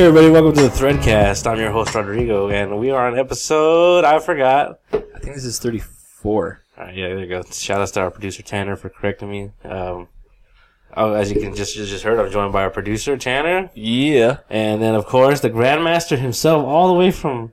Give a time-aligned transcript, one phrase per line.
[0.00, 1.46] Hey everybody, welcome to the Threadcast.
[1.46, 4.80] I'm your host Rodrigo, and we are on episode I forgot.
[4.94, 6.64] I think this is 34.
[6.78, 7.42] All right, yeah, there you go.
[7.42, 9.50] Shout out to our producer Tanner for correcting me.
[9.62, 10.08] Um,
[10.96, 14.38] oh, as you can just you just heard, I'm joined by our producer Tanner, Yeah.
[14.48, 17.52] and then of course the Grandmaster himself, all the way from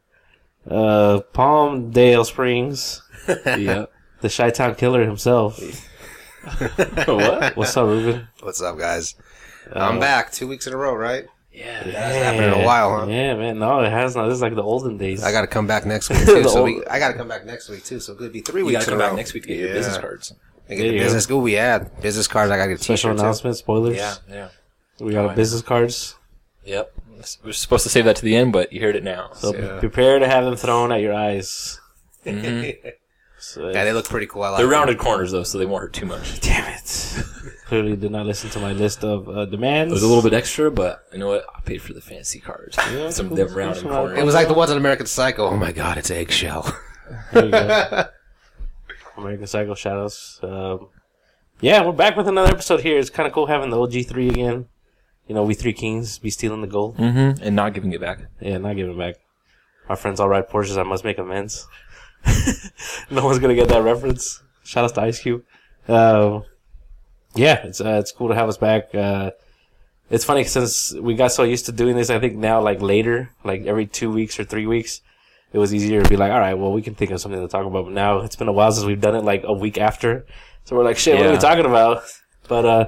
[0.71, 3.87] uh, Palmdale Springs, yeah.
[4.21, 5.59] the Chi-Town Killer himself.
[7.07, 7.57] what?
[7.57, 8.29] What's up, Ruben?
[8.39, 9.15] What's up, guys?
[9.69, 11.27] Uh, I'm back two weeks in a row, right?
[11.57, 11.83] Yeah.
[11.83, 13.07] That hasn't happened in a while, huh?
[13.07, 13.57] Yeah, man.
[13.59, 14.25] No, it has not.
[14.27, 15.23] This is like the olden days.
[15.23, 16.43] I got to come back next week too.
[16.43, 17.99] So old- we, I got to come back next week too.
[17.99, 19.17] So it could be three You weeks gotta in come a back row.
[19.17, 20.33] next week to get your business cards.
[20.69, 21.05] I get There the you go.
[21.05, 21.25] business.
[21.25, 21.39] Go.
[21.39, 22.51] We add business cards.
[22.51, 23.23] I got to get a Special t-shirt too.
[23.23, 23.95] announcement, spoilers.
[23.97, 24.15] Yeah.
[24.29, 24.49] Yeah.
[24.99, 26.15] We got Oh, business cards.
[26.65, 26.93] Yep.
[27.43, 29.31] We're supposed to save that to the end, but you heard it now.
[29.33, 29.79] So Yeah.
[29.79, 31.79] prepare to have them thrown at your eyes.
[32.25, 32.77] Mhm.
[33.39, 34.43] So, Yeah, they look pretty cool.
[34.43, 34.73] I like They're them.
[34.73, 36.39] rounded corners though, so they won't hurt too much.
[36.41, 37.23] damn it.
[37.67, 40.71] Clearly did not listen to my list of uh, It was a little bit extra,
[40.71, 41.45] but you know what?
[41.53, 42.77] I paid for the fancy cards.
[42.77, 43.45] Yeah, Some of cool.
[43.45, 43.91] them rounded Cool.
[43.91, 44.19] corners.
[44.19, 45.47] It was like the ones on American Psycho.
[45.49, 46.73] Oh my god, it's eggshell.
[47.33, 48.05] There you go.
[49.17, 50.39] American Psycho Shadows.
[50.43, 50.87] Um,
[51.59, 52.99] yeah, we're back with another episode here.
[52.99, 54.67] It's kind of cool having the OG3 again.
[55.27, 56.97] You know, we three kings be stealing the gold.
[56.97, 57.43] Mm-hmm.
[57.43, 58.19] And not giving it back.
[58.39, 59.15] Yeah, not giving it back.
[59.89, 60.77] My friends all ride Porsches.
[60.77, 61.67] I must make amends.
[63.09, 64.41] no one's gonna get that reference.
[64.63, 65.43] Shout out to Ice Cube.
[65.87, 66.43] Um,
[67.37, 68.93] yeah, it's uh, it's cool to have us back.
[68.93, 69.31] Uh,
[70.09, 72.09] it's funny since we got so used to doing this.
[72.09, 75.01] I think now, like later, like every two weeks or three weeks,
[75.53, 77.47] it was easier to be like, all right, well, we can think of something to
[77.47, 77.85] talk about.
[77.85, 80.25] But now it's been a while since we've done it, like a week after.
[80.65, 82.03] So we're like, shit, what are we talking about?
[82.47, 82.85] But uh,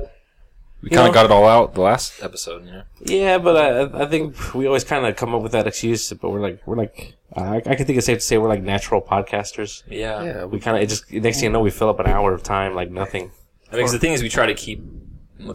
[0.81, 2.83] We kind of got it all out the last episode, you know.
[3.01, 6.11] Yeah, but I, I think we always kind of come up with that excuse.
[6.13, 8.63] But we're like, we're like, I, I can think it's safe to say we're like
[8.63, 9.83] natural podcasters.
[9.89, 10.23] Yeah.
[10.23, 12.33] yeah, We kind of, it just next thing you know, we fill up an hour
[12.33, 13.31] of time like nothing.
[13.71, 14.81] I mean, 'cause the thing is, we try to keep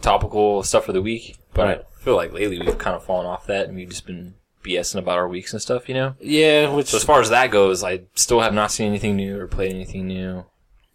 [0.01, 1.81] topical stuff for the week, but Right.
[1.81, 4.35] I feel like lately we've kind of fallen off that, and we've just been
[4.65, 6.15] BSing about our weeks and stuff, you know.
[6.21, 9.39] Yeah, which So as far as that goes, I still have not seen anything new
[9.39, 10.45] or played anything new.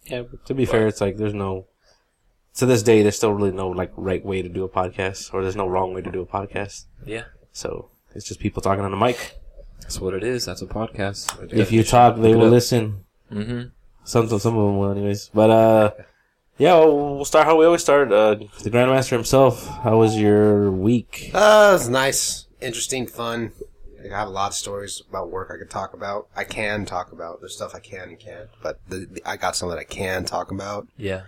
[0.06, 1.66] yeah, but to be fair, it's like there's no.
[2.56, 5.42] To this day, there's still really no like right way to do a podcast, or
[5.42, 6.84] there's no wrong way to do a podcast.
[7.06, 9.38] Yeah, So it's just people talking on the mic.
[9.82, 10.46] that's what it is.
[10.46, 11.52] That's a podcast.
[11.52, 12.50] If you talk, they will up.
[12.50, 13.04] listen.
[13.32, 13.68] Mm-hmm.
[14.04, 15.30] Some some of them will, anyways.
[15.32, 15.90] But uh,
[16.60, 18.12] yeah, we'll we'll start how we always start.
[18.12, 19.66] Uh, the Grandmaster himself.
[19.82, 21.30] How was your week?
[21.34, 23.52] Uh, it's nice, interesting, fun.
[24.04, 26.28] I have a lot of stories about work I could talk about.
[26.36, 27.40] I can talk about.
[27.40, 30.24] There's stuff I can and can't, but the, the, I got some that I can
[30.24, 30.86] talk about.
[30.96, 31.22] Yeah.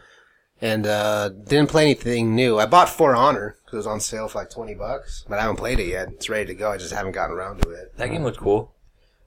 [0.61, 2.59] And uh, didn't play anything new.
[2.59, 5.43] I bought For Honor because it was on sale for like twenty bucks, but I
[5.43, 6.09] haven't played it yet.
[6.11, 6.71] It's ready to go.
[6.71, 7.97] I just haven't gotten around to it.
[7.97, 8.73] That game looked cool.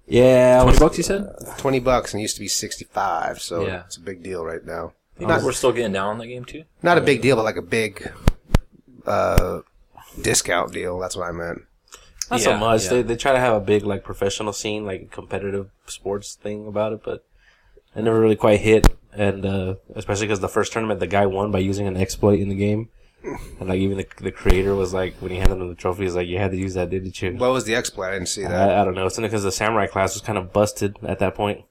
[0.08, 1.28] Yeah, Twenty was- bucks, you said?
[1.58, 3.82] Twenty bucks and it used to be sixty-five, so Yeah.
[3.86, 4.94] it's a big deal right now.
[5.20, 6.64] You Not- we're still getting down on that game too.
[6.84, 8.12] Not a big deal, but like a big
[9.06, 9.62] uh,
[10.22, 11.00] discount deal.
[11.00, 11.62] That's what I meant.
[12.32, 12.86] Not so much.
[12.86, 12.90] yeah.
[12.90, 16.68] They they try to have a big like professional scene, like a competitive sports thing
[16.68, 17.24] about it, but
[17.96, 18.88] it never really quite hit.
[19.14, 22.50] And uh, especially because the first tournament, the guy won by using an exploit in
[22.50, 22.90] the game,
[23.60, 26.16] and like even the the creator was like, when he handed him the trophy, he's
[26.16, 28.08] like, "You had to use that, didn't you?" What was the exploit?
[28.10, 28.70] I didn't see that.
[28.72, 29.06] I, I don't know.
[29.06, 31.64] It's only because the samurai class was kind of busted at that point.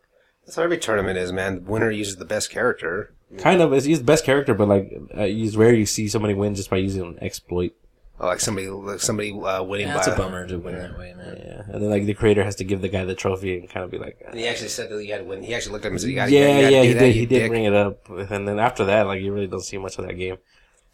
[0.46, 1.64] That's how every tournament is, man.
[1.64, 3.12] The winner uses the best character.
[3.38, 6.34] Kind of, it's he's the best character, but like, uh, it's rare you see somebody
[6.34, 7.72] win just by using an exploit.
[8.20, 10.12] Oh, like somebody, like somebody uh, winning Yeah, by.
[10.12, 11.36] a bummer to win that way, man.
[11.36, 13.82] Yeah, and then like the creator has to give the guy the trophy and kind
[13.84, 15.42] of be like, And he actually said that he had to win.
[15.42, 17.06] He actually looked at him and said, "You got yeah, yeah, he that, did.
[17.14, 19.62] you He did dick." bring it up, and then after that, like you really don't
[19.64, 20.36] see much of that game.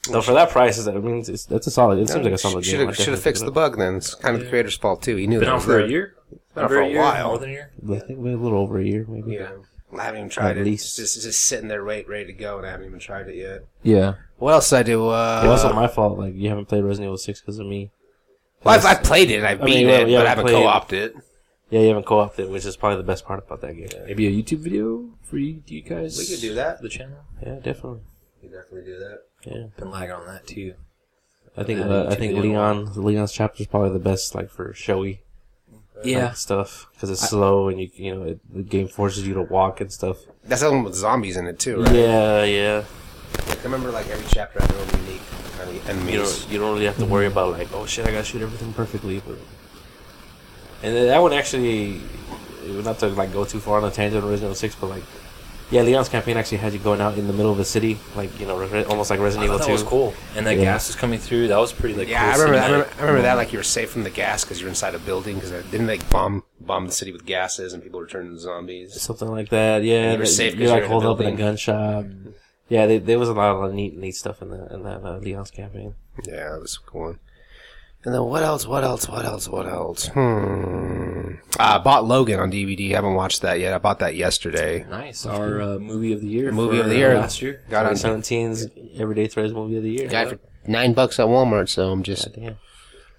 [0.04, 1.98] So for that price, is I mean, it's, that's a solid.
[1.98, 2.86] It seems like a solid Should game.
[2.86, 3.76] have should have fixed the bug.
[3.76, 5.16] Then it's kind of the creator's fault too.
[5.16, 6.14] He knew Been that out for a year.
[6.54, 6.98] Been out for a year?
[7.00, 7.28] while.
[7.28, 7.70] More than a year.
[7.84, 9.34] I think maybe a little over a year, maybe.
[9.34, 9.50] Yeah,
[9.98, 10.64] I haven't even tried At it.
[10.64, 10.86] least.
[10.86, 13.28] It's just, it's just sitting there, ready, ready to go, and I haven't even tried
[13.28, 13.64] it yet.
[13.82, 14.14] Yeah.
[14.38, 15.08] What else did I do?
[15.08, 16.18] Uh, it wasn't my fault.
[16.18, 17.90] Like you haven't played Resident Evil Six because of me.
[18.62, 19.42] well, I've, I've played it.
[19.42, 21.16] I've I mean, beaten yeah, it, yeah, but I haven't played- co-opted it.
[21.70, 23.88] Yeah, you haven't co-opted, it, which is probably the best part about that game.
[24.06, 26.18] Maybe a YouTube video for you, you guys.
[26.18, 26.82] We could do that.
[26.82, 27.18] The channel.
[27.46, 28.00] Yeah, definitely.
[28.42, 29.18] We could definitely do that.
[29.46, 30.74] Yeah, Been lagging on that too.
[31.56, 32.42] I think Yeah, uh, I YouTube think video.
[32.50, 35.22] Leon Leon's chapter is probably the best, like for showy
[36.04, 36.26] Yeah.
[36.26, 39.42] like, stuff because it's slow and you you know it, the game forces you to
[39.42, 40.18] walk and stuff.
[40.44, 41.94] That's the one with zombies in it too, right?
[41.94, 42.84] Yeah, yeah.
[43.48, 45.22] I remember like every chapter had their own unique
[45.56, 46.40] kind of You enemies.
[46.42, 48.72] don't, you don't really have to worry about like, oh shit, I gotta shoot everything
[48.72, 49.20] perfectly.
[49.26, 49.36] But
[50.82, 52.00] and then that one actually,
[52.66, 55.02] not to like go too far on a tangent original Six, but like,
[55.70, 58.38] yeah, Leon's campaign actually had you going out in the middle of the city, like
[58.40, 59.72] you know, re- almost like Resident I Evil thought Two.
[59.72, 60.14] that was cool.
[60.36, 60.64] And that Yeah.
[60.64, 61.48] gas was coming through.
[61.48, 62.08] That was pretty like.
[62.08, 62.88] Yeah, I cool remember, I remember.
[62.96, 63.34] I remember that.
[63.34, 65.36] Like you were safe from the gas because you're inside a building.
[65.36, 69.00] Because didn't they bomb bomb the city with gases and people were turning into zombies?
[69.00, 69.82] Something like that.
[69.84, 71.56] Yeah, you were that- safe 'cause you're like you're a holed up in a gun
[71.56, 72.04] shop.
[72.68, 75.18] Yeah, they, there was a lot of neat, neat stuff in the in that uh,
[75.18, 75.94] Leon's campaign.
[76.24, 77.16] Yeah, that was a cool.
[78.02, 78.14] One.
[78.14, 78.66] And then what else?
[78.66, 79.08] What else?
[79.08, 79.48] What else?
[79.48, 80.06] What else?
[80.08, 81.34] Hmm.
[81.58, 82.90] I bought Logan on DVD.
[82.92, 83.74] haven't watched that yet.
[83.74, 84.86] I bought that yesterday.
[84.88, 85.26] Nice.
[85.26, 86.50] Our uh, movie of the year.
[86.52, 87.14] Movie for, of the year.
[87.16, 87.62] uh, last year.
[87.68, 88.68] Got on 2017's
[88.98, 90.08] Everyday Threads movie of the year.
[90.08, 91.68] got it for nine bucks at Walmart.
[91.68, 92.56] So I'm just Damn.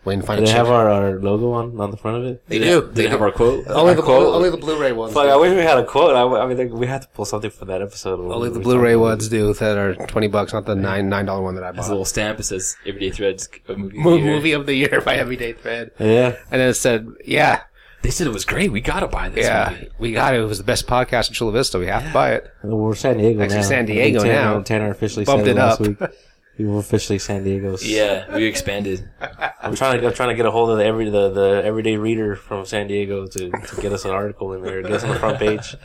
[0.04, 2.44] Waiting to find Do they have our, our logo on on the front of it?
[2.48, 2.78] They Did do.
[2.80, 3.68] It, did have our quote?
[3.68, 4.34] only Our the quote?
[4.36, 5.14] only the Blu-ray ones.
[5.14, 5.30] Fuck, do.
[5.30, 6.16] I wish we had a quote.
[6.16, 8.20] I, I mean, like, we had to pull something for that episode.
[8.20, 10.76] when Only we the were Blu-ray talking ones do that are twenty bucks, not the
[10.76, 12.40] nine nine dollar one that I Has a little stamp.
[12.40, 13.98] It says Everyday Threads movie.
[13.98, 14.32] Of Mo- the year.
[14.36, 15.92] movie of the year by Everyday Thread.
[16.00, 16.36] Yeah.
[16.52, 17.62] and then it said, "Yeah,
[18.02, 18.72] They said it was great.
[18.72, 19.90] We gotta buy this yeah, movie.
[20.00, 20.40] we got it.
[20.42, 21.78] It was the best podcast in Chula Vista.
[21.78, 23.62] We have to buy it." Well, We're San Diego Actually, now.
[23.64, 24.62] San Diego Tanner, now.
[24.62, 26.12] Tanner officially Bumped said it last up.
[26.62, 26.68] week.
[26.68, 27.86] We were officially San Diego's.
[27.86, 29.10] Yeah, we expanded.
[29.62, 31.98] I'm trying to I'm trying to get a hold of the every the, the everyday
[31.98, 35.10] reader from San Diego to, to get us an article in there, get us on
[35.10, 35.76] the front page.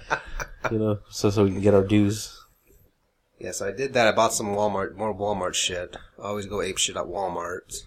[0.70, 2.44] You know, so so we can get our dues.
[3.38, 4.08] Yes, I did that.
[4.08, 5.96] I bought some Walmart, more Walmart shit.
[6.19, 7.82] I always go ape shit at Walmart.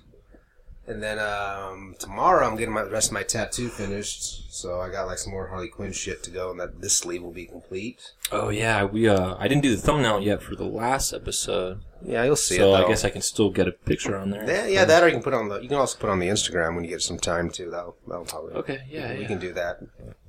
[0.90, 4.90] And then um, tomorrow I'm getting my the rest of my tattoo finished, so I
[4.90, 7.46] got like some more Harley Quinn shit to go, and that this sleeve will be
[7.46, 8.12] complete.
[8.32, 9.08] Oh yeah, we.
[9.08, 12.74] uh I didn't do the thumbnail yet for the last episode, Yeah, you'll see so
[12.74, 12.84] it.
[12.84, 14.44] I guess I can still get a picture on there.
[14.50, 15.60] Yeah, yeah, that or you can put on the.
[15.60, 17.70] You can also put on the Instagram when you get some time too.
[17.70, 18.54] That'll that'll probably.
[18.56, 18.80] Okay.
[18.90, 19.14] Yeah.
[19.14, 19.28] we yeah.
[19.28, 19.78] can do that.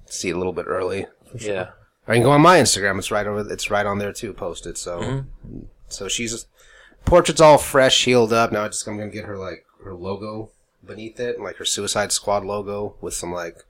[0.06, 1.06] See it a little bit early.
[1.38, 1.70] Yeah.
[2.06, 2.98] Or you can go on my Instagram.
[2.98, 3.50] It's right over.
[3.50, 4.34] It's right on there too.
[4.34, 4.76] Posted.
[4.76, 5.60] So, Mm-hmm.
[5.88, 6.46] so she's
[7.06, 8.52] portrait's all fresh, healed up.
[8.52, 10.50] Now I just I'm gonna get her like her logo
[10.84, 13.64] beneath it, like her Suicide Squad logo with some like.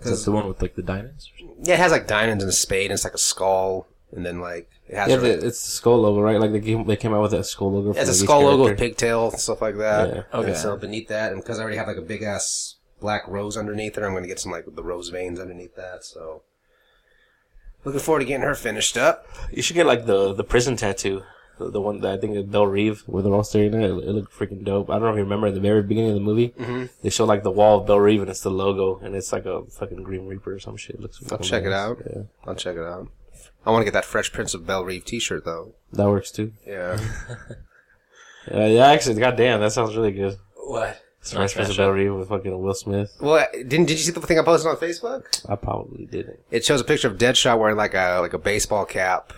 [0.00, 1.30] Is that the one with like the diamonds?
[1.62, 4.40] Yeah, it has like diamonds and a spade, and it's like a skull, and then
[4.40, 5.08] like it has.
[5.08, 6.38] Yeah, her, the, it's the skull logo, right?
[6.38, 7.90] Like they came, they came out with that skull logo.
[7.90, 8.84] it has for a each skull logo with character.
[8.88, 10.08] pigtail and stuff like that.
[10.08, 10.22] Yeah.
[10.32, 10.54] And Okay.
[10.54, 13.96] so beneath that, and because I already have like a big ass black rose underneath
[13.96, 16.04] it, I'm gonna get some like the rose veins underneath that.
[16.04, 16.42] So.
[17.84, 19.26] Looking forward to getting her finished up.
[19.52, 21.22] You should get like the the prison tattoo,
[21.58, 23.92] the, the one that I think is Belle Reeve, where they're all staring at it.
[23.92, 24.90] It looked freaking dope.
[24.90, 26.84] I don't know if you remember at the very beginning of the movie, Mm-hmm.
[27.02, 29.46] they show like the wall of Belle Reeve and it's the logo, and it's like
[29.46, 30.96] a fucking Green Reaper or some shit.
[30.96, 31.20] It looks.
[31.32, 31.98] I'll check it out.
[32.06, 33.08] Yeah, I'll check it out.
[33.64, 35.74] I want to get that Fresh Prince of Belle Reeve T-shirt though.
[35.92, 36.52] that works too.
[36.66, 36.98] Yeah.
[38.50, 38.86] Yeah, yeah.
[38.86, 40.38] Actually, goddamn, that sounds really good.
[40.54, 41.02] What?
[41.20, 43.12] It's Nice Prince of Belle Reeve with fucking Will Smith.
[43.20, 45.44] well, didn't did you see the thing I posted on Facebook?
[45.50, 46.38] I probably didn't.
[46.52, 49.32] It shows a picture of Deadshot wearing like a like a baseball cap,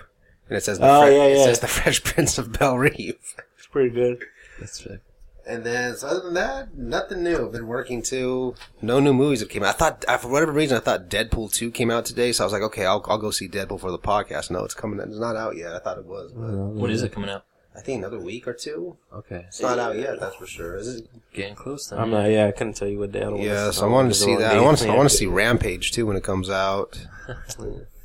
[0.49, 3.17] and it says the Oh, Fre- yeah, it says the Fresh Prince of Belle Reeve.
[3.59, 4.25] It's pretty good.
[4.61, 5.03] That's fair.
[5.47, 7.47] And then, so other than that, nothing new.
[7.47, 8.55] I've been working too.
[8.83, 9.71] No new movies have came out.
[9.71, 12.53] I thought, for whatever reason, I thought Deadpool 2 came out today, so I was
[12.53, 14.51] like, okay, I'll, I'll go see Deadpool for the podcast.
[14.51, 15.09] No, it's coming, out.
[15.09, 15.75] it's not out yet.
[15.75, 16.79] I thought it was, but mm-hmm.
[16.79, 17.45] When is it coming out?
[17.75, 18.97] I think another week or two.
[19.13, 19.45] Okay.
[19.49, 20.77] It's not out yet, that's for sure.
[20.77, 21.09] Is it?
[21.33, 21.99] Getting close then.
[21.99, 22.25] I'm not.
[22.25, 23.21] Yeah, I couldn't tell you what day.
[23.21, 24.53] I don't Yeah, so I wanted to see that.
[24.53, 27.07] I wanna want to, date I want to see Rampage too when it comes out.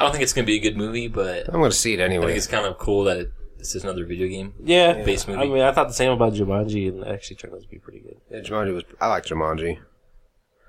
[0.00, 2.00] I don't think it's gonna be a good movie, but I'm going to see it
[2.00, 2.24] anyway.
[2.24, 4.54] I think it's kind of cool that it, this is another video game.
[4.64, 5.42] Yeah, Base movie.
[5.42, 7.78] I mean, I thought the same about Jumanji, and it actually turned out to be
[7.78, 8.16] pretty good.
[8.30, 9.78] Yeah, Jumanji was, I like Jumanji.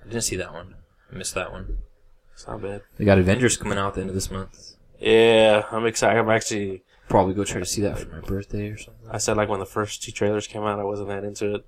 [0.01, 0.75] I didn't see that one.
[1.10, 1.78] I missed that one.
[2.33, 2.81] It's not bad.
[2.98, 4.75] They got Avengers coming out at the end of this month.
[5.00, 6.19] Yeah, I'm excited.
[6.19, 6.84] I'm actually.
[7.07, 9.07] Probably go try to see that for my birthday or something.
[9.10, 11.66] I said like when the first two trailers came out, I wasn't that into it.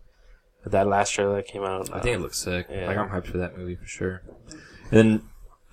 [0.64, 2.68] But that last trailer that came out, I think it looks sick.
[2.70, 2.88] Yeah.
[2.88, 4.22] Like I'm hyped for that movie for sure.
[4.92, 5.22] And then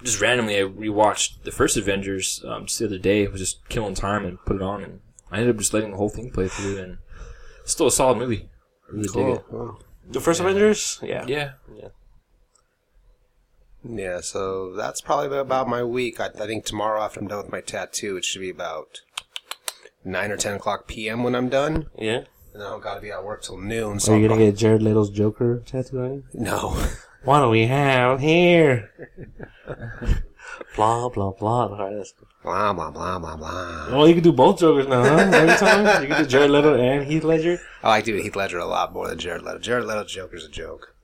[0.03, 3.27] just randomly, I rewatched the first Avengers um, just the other day.
[3.27, 5.01] I was just killing time and put it on, and
[5.31, 6.99] I ended up just letting the whole thing play through, and
[7.63, 8.49] it's still a solid movie.
[8.89, 9.45] I really dig it.
[9.49, 9.81] Cool.
[10.09, 10.99] the first Avengers.
[11.03, 11.53] Yeah, Yeah.
[11.77, 11.89] Yeah,
[13.85, 16.21] Yeah, so that's probably about my week.
[16.21, 19.01] I, I think tomorrow after I'm done with my tattoo, it should be about
[20.05, 21.23] nine or ten o'clock p.m.
[21.23, 22.25] when I'm done, yeah.
[22.53, 23.97] and then I've got to be at work till noon.
[23.97, 26.25] Are So you I'll gonna get Jared Leto's Joker tattoo on you?
[26.35, 26.77] no.
[27.25, 28.91] What do we have here?
[30.77, 31.67] blah blah blah.
[31.67, 32.27] All right, that's good.
[32.43, 33.87] blah blah blah blah blah.
[33.91, 35.31] Oh, you can do both Jokers now, huh?
[35.33, 37.59] Every time you can do Jared Leto and Heath Ledger.
[37.83, 39.59] Oh, I like doing Heath Ledger a lot more than Jared Leto.
[39.59, 40.95] Jared Leto's Joker's a joke.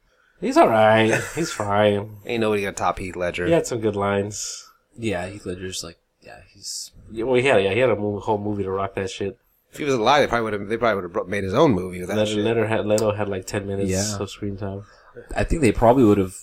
[0.41, 1.21] He's all right.
[1.35, 2.17] He's fine.
[2.27, 3.47] Ain't nobody gonna top Heath Ledger.
[3.47, 4.71] He had some good lines.
[4.99, 6.93] Yeah, Heath Ledger's like, yeah, he's.
[7.13, 9.39] Yeah, well, he had yeah, he had a mo- whole movie to rock that shit.
[9.73, 10.69] If he was alive, they probably would have.
[10.69, 12.45] They probably would have made his own movie with that Leto, shit.
[12.45, 14.19] Leto had Leto had like ten minutes Yeah.
[14.19, 14.85] of screen time.
[15.37, 16.35] I think they probably would have.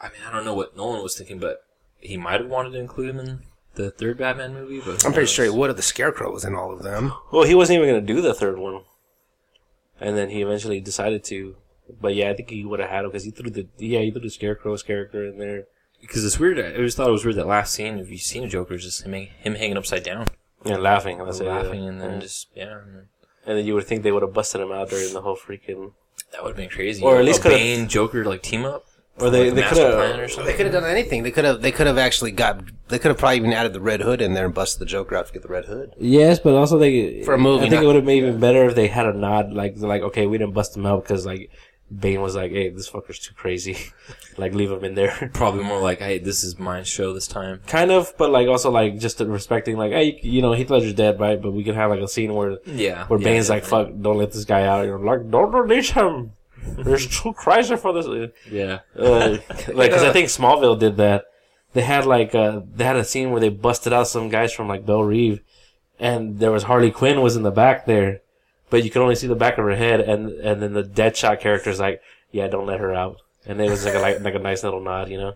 [0.00, 1.64] I mean, I don't know what Nolan was thinking, but
[2.00, 3.40] he might have wanted to include him in
[3.74, 4.80] the third Batman movie.
[4.80, 5.30] But I'm pretty knows?
[5.30, 5.76] sure he would have.
[5.76, 7.12] The Scarecrow was in all of them.
[7.32, 8.82] Well, he wasn't even gonna do the third one,
[10.00, 11.56] and then he eventually decided to.
[12.00, 14.10] But yeah, I think he would have had him because he threw the yeah he
[14.10, 15.64] threw the Scarecrow's character in there.
[16.00, 16.58] Because it's weird.
[16.60, 17.98] I always thought it was weird that last scene.
[17.98, 20.28] If you've seen a Joker, is just him, him hanging upside down,
[20.64, 21.88] Yeah, laughing, that's it, laughing, yeah.
[21.88, 22.18] and then Yeah.
[22.20, 22.78] just yeah,
[23.46, 25.92] and then you would think they would have busted him out during the whole freaking.
[26.34, 27.02] That would have been crazy.
[27.02, 28.84] Or at least coulda- Bane Joker like team up,
[29.20, 30.46] Or they- Like they coulda- plan or something.
[30.46, 31.22] They could have done anything.
[31.22, 31.62] They could have.
[31.62, 32.60] They could have actually got.
[32.88, 35.14] They could have probably even added the Red Hood in there and busted the Joker
[35.16, 35.94] out to get the Red Hood.
[35.98, 38.40] Yes, but also they For a movie, I think not- it would have been even
[38.40, 41.24] better if they had a nod, like like okay, we didn't bust him out because
[41.24, 41.50] like
[41.96, 43.76] Bane was like, "Hey, this fucker's too crazy.
[44.38, 47.60] like, leave him in there." Probably more like, hey, this is my show this time.
[47.66, 51.18] kind of, but like also like just respecting like, hey, you know, Heath Ledger's dead,
[51.20, 51.40] right?
[51.40, 53.06] But we can have like a scene where Yeah.
[53.06, 56.32] where yeah, Bane's like, "Fuck, don't let this guy out." You're like, "Don't release him."
[56.78, 58.30] There's too crazy for this.
[58.50, 58.80] Yeah.
[58.98, 59.36] Uh,
[59.72, 61.26] like, cause I think Smallville did that.
[61.74, 64.68] They had like uh, they had a scene where they busted out some guys from
[64.68, 65.40] like Belle Reeve,
[65.98, 68.20] and there was Harley Quinn was in the back there,
[68.70, 71.40] but you could only see the back of her head, and and then the Deadshot
[71.40, 72.00] character's like,
[72.30, 74.80] yeah, don't let her out, and it was like a like, like a nice little
[74.80, 75.34] nod, you know,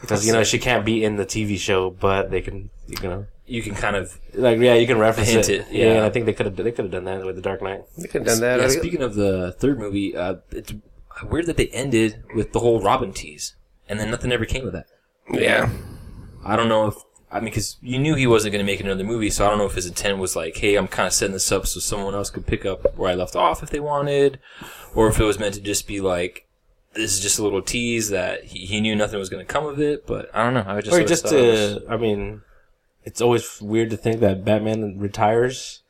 [0.00, 3.26] because you know she can't be in the TV show, but they can, you know,
[3.46, 5.84] You can kind of like yeah, you can reference Hint it, it, yeah.
[5.84, 5.92] yeah.
[5.92, 7.84] and I think they could have they could have done that with the Dark Knight.
[7.98, 8.60] They could have done that.
[8.60, 10.72] Yeah, speaking of the third movie, uh, it's
[11.28, 13.54] weird that they ended with the whole Robin tease,
[13.88, 14.86] and then nothing ever came of that.
[15.32, 15.70] yeah.
[16.44, 16.96] I don't know if
[17.30, 19.58] I mean because you knew he wasn't going to make another movie, so I don't
[19.58, 22.14] know if his intent was like, "Hey, I'm kind of setting this up so someone
[22.14, 24.38] else could pick up where I left off if they wanted,"
[24.94, 26.43] or if it was meant to just be like,
[26.94, 29.66] "This is just a little tease that he, he knew nothing was going to come
[29.66, 30.64] of it." But I don't know.
[30.66, 32.42] I just or just to, I mean,
[33.04, 35.82] it's always weird to think that Batman retires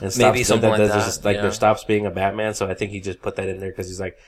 [0.00, 1.42] and stops, Maybe something that, like that, just, like yeah.
[1.42, 2.54] there stops being a Batman.
[2.54, 4.18] So I think he just put that in there because he's like,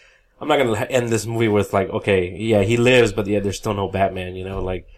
[0.41, 3.59] I'm not gonna end this movie with like, okay, yeah, he lives, but yeah, there's
[3.59, 4.35] still no Batman.
[4.35, 4.89] You know, like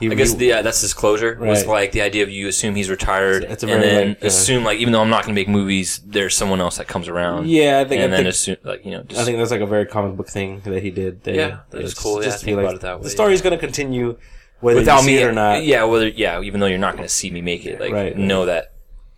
[0.00, 0.10] he.
[0.10, 1.36] I guess he- the, yeah, that's his closure.
[1.38, 1.68] Was Right.
[1.68, 4.26] like the idea of you assume he's retired, It's a and very, then like, uh,
[4.26, 7.06] assume like even though I'm not going to make movies, there's someone else that comes
[7.06, 7.46] around.
[7.48, 8.00] yeah, I think.
[8.02, 9.86] and I then think, assume like you know just I think that's like a very
[9.86, 11.22] comic book thing that he did.
[11.24, 12.18] That, Yeah, that is it's cool.
[12.20, 14.16] Yeah, Just I think be about it that way, the story's gonna continue
[14.60, 15.62] whether without you see me it or not.
[15.64, 18.16] Yeah, whether yeah, even though you're not going to see me make it, like Right.
[18.16, 18.72] know that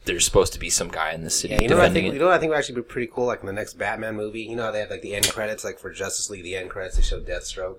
[0.05, 2.03] there's supposed to be some guy in the city Yeah, you know what I defending
[2.05, 2.15] think?
[2.15, 3.27] You know what I think would actually be pretty cool?
[3.27, 5.65] Like in the next Batman movie, you know how they have like the end credits,
[5.65, 7.79] like for Justice League, the end credits they show Deathstroke.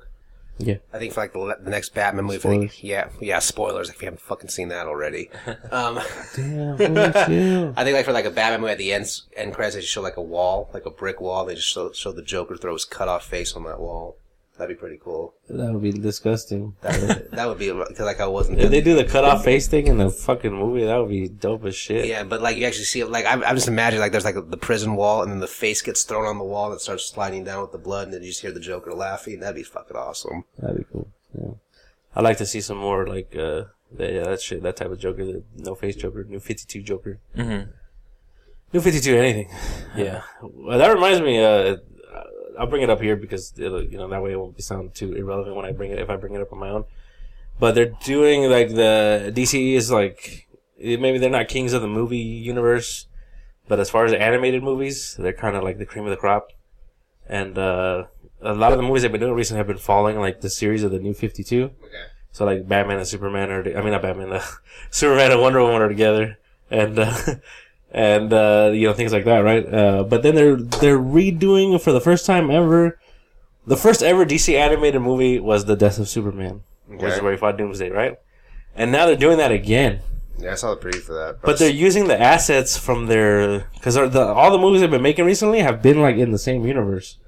[0.59, 0.77] Yeah.
[0.93, 2.61] I think for like the, the next Batman movie, Spoilers.
[2.61, 5.29] like, yeah, yeah, spoilers if you haven't fucking seen that already.
[5.71, 5.99] um,
[6.35, 6.73] Damn.
[7.77, 9.91] I think like for like a Batman movie at the end end credits, they just
[9.93, 11.45] show like a wall, like a brick wall.
[11.45, 14.17] They just show, show the Joker throw his cut off face on that wall.
[14.57, 15.33] That'd be pretty cool.
[15.49, 16.75] that would be disgusting.
[16.81, 18.59] That would, that would be because like I wasn't.
[18.59, 21.27] If they do the cut off face thing in the fucking movie, that would be
[21.27, 22.05] dope as shit.
[22.05, 23.09] Yeah, but like you actually see it.
[23.09, 25.81] Like I'm, I'm just imagining like there's like the prison wall, and then the face
[25.81, 28.21] gets thrown on the wall, and it starts sliding down with the blood, and then
[28.21, 29.39] you just hear the Joker laughing.
[29.39, 30.43] That'd be fucking awesome.
[30.59, 31.07] That'd be cool.
[31.35, 31.53] Yeah.
[32.15, 34.99] I'd like to see some more like uh that, yeah, that shit that type of
[34.99, 37.19] Joker, the no face Joker, new fifty two Joker.
[37.35, 37.69] Mhm.
[38.71, 39.49] New fifty two anything.
[39.97, 40.21] Yeah.
[40.43, 41.77] Well, that reminds me, uh
[42.59, 44.93] I'll bring it up here because it'll, you know that way it won't be sound
[44.95, 46.85] too irrelevant when I bring it if I bring it up on my own.
[47.59, 52.17] But they're doing like the DC is like maybe they're not kings of the movie
[52.17, 53.07] universe,
[53.67, 56.51] but as far as animated movies, they're kind of like the cream of the crop.
[57.27, 58.05] And uh
[58.41, 60.83] a lot of the movies they've been doing recently have been following like the series
[60.83, 61.71] of the New Fifty Two.
[61.83, 62.03] Okay.
[62.31, 64.43] So like Batman and Superman are, I mean not Batman, uh,
[64.89, 67.15] Superman and Wonder Woman are together, and uh,
[67.93, 69.65] and uh, you know things like that, right?
[69.71, 72.99] Uh, but then they're they're redoing for the first time ever.
[73.65, 77.37] The first ever DC animated movie was The Death of Superman, which is where he
[77.37, 78.17] fought Doomsday, right?
[78.75, 80.01] And now they're doing that again,
[80.37, 81.41] Yeah, I saw the preview for that.
[81.41, 85.25] but they're using the assets from their because the all the movies they've been making
[85.25, 87.19] recently have been like in the same universe,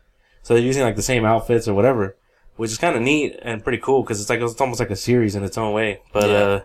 [0.41, 2.17] so they're using like the same outfits or whatever,
[2.57, 4.95] which is kind of neat and pretty cool because it's like it's almost like a
[4.97, 6.01] series in its own way.
[6.11, 6.35] But Yeah.
[6.35, 6.61] uh,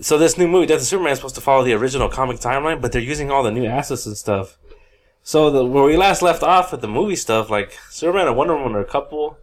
[0.00, 2.80] so this new movie, Death of Superman, is supposed to follow the original comic timeline,
[2.80, 4.58] but they're using all the new assets and stuff.
[5.22, 8.56] So the where we last left off with the movie stuff, like Superman and Wonder
[8.56, 9.38] Woman are a couple,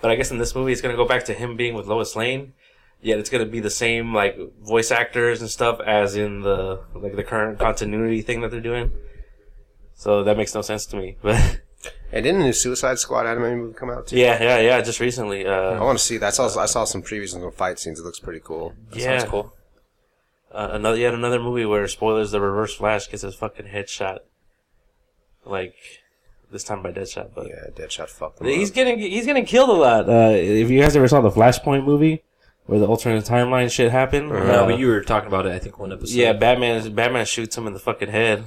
[0.00, 2.14] but I guess in this movie it's gonna go back to him being with Lois
[2.14, 2.52] Lane.
[3.02, 7.16] Yet it's gonna be the same like voice actors and stuff as in the like
[7.16, 8.92] the current continuity thing that they're doing.
[9.94, 11.16] So that makes no sense to me.
[11.22, 11.60] But
[12.12, 14.16] and didn't the new Suicide Squad animated movie come out too?
[14.16, 14.80] yeah, yeah, yeah.
[14.80, 16.28] Just recently, I uh, want to see that.
[16.28, 17.98] I saw I saw some previews and some fight scenes.
[17.98, 18.74] It looks pretty cool.
[18.92, 19.52] yeah, Sounds cool.
[20.54, 24.18] Uh, another yet another movie where spoilers: the Reverse Flash gets his fucking headshot,
[25.44, 25.74] like
[26.50, 27.30] this time by Deadshot.
[27.34, 28.74] But Yeah, Deadshot fucked them he's up.
[28.74, 30.08] getting he's getting killed a lot.
[30.08, 32.22] Uh, if you guys ever saw the Flashpoint movie
[32.66, 34.44] where the alternate timeline shit happened, Uh-huh.
[34.44, 35.52] No, uh, but you were talking about it.
[35.52, 36.14] I think one episode.
[36.14, 38.44] yeah, Batman Batman shoots him in the fucking head.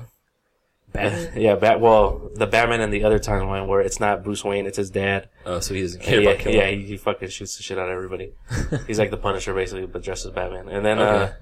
[0.93, 1.33] Batman?
[1.35, 1.81] yeah, Bat.
[1.81, 5.27] Well, the Batman in the other timeline where it's not Bruce Wayne, it's his dad.
[5.45, 6.57] Oh, so he doesn't care yeah, about killing.
[6.57, 8.31] yeah, he, he fucking shoots the shit out of everybody.
[8.87, 10.69] He's like the Punisher basically, but dressed as Batman.
[10.69, 11.33] And then, uh, Okay.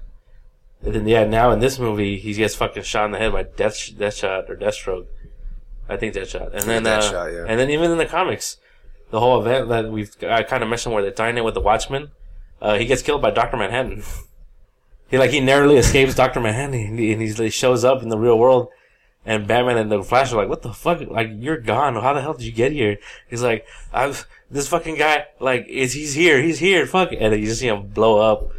[0.84, 3.44] And then yeah, now in this movie, he gets fucking shot in the head by
[3.44, 5.06] Death Deathshot or Deathstroke.
[5.88, 6.52] I think Deathshot.
[6.52, 7.44] And then, uh, Deathshot, yeah.
[7.48, 8.58] and then even in the comics,
[9.10, 11.60] the whole event that we've I kind of mentioned where they're tying it with the
[11.60, 12.10] Watchmen,
[12.60, 14.02] uh, he gets killed by Doctor Manhattan.
[15.10, 18.18] he like he narrowly escapes Doctor Manhattan, and he, and he shows up in the
[18.18, 18.68] real world.
[19.24, 21.00] And Batman and the Flash are like, "What the fuck?
[21.00, 21.94] Like, you're gone.
[21.96, 25.26] How the hell did you get here?" He's like, "I've this fucking guy.
[25.40, 26.40] Like, is he's here?
[26.40, 26.86] He's here.
[26.86, 28.52] Fuck!" And then you just see him blow up,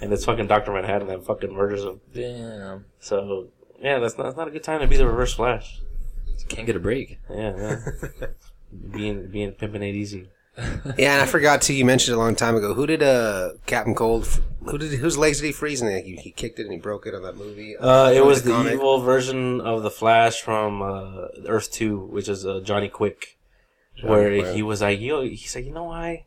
[0.00, 2.00] and it's fucking Doctor Manhattan that fucking murders him.
[2.12, 2.84] Damn.
[3.00, 3.48] So
[3.80, 5.80] yeah, that's not, that's not a good time to be the Reverse Flash.
[6.48, 7.18] Can't get a break.
[7.30, 8.26] Yeah, yeah.
[8.92, 10.28] being being pimping it easy.
[10.96, 11.74] Yeah, and I forgot too.
[11.74, 12.72] You mentioned it a long time ago.
[12.72, 14.26] Who did uh Captain Cold?
[14.64, 15.82] Who did whose legs did he freeze?
[15.82, 17.76] And he, he kicked it and he broke it on that movie.
[17.76, 18.72] Uh, it was the comic.
[18.74, 23.36] evil version of the Flash from uh, Earth Two, which is uh, Johnny Quick,
[24.02, 24.54] where Quick.
[24.54, 26.24] he was like, "Yo," he's like, "You know why?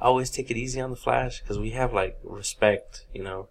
[0.00, 3.04] Always take it easy on the Flash because we have like respect.
[3.12, 3.48] You know,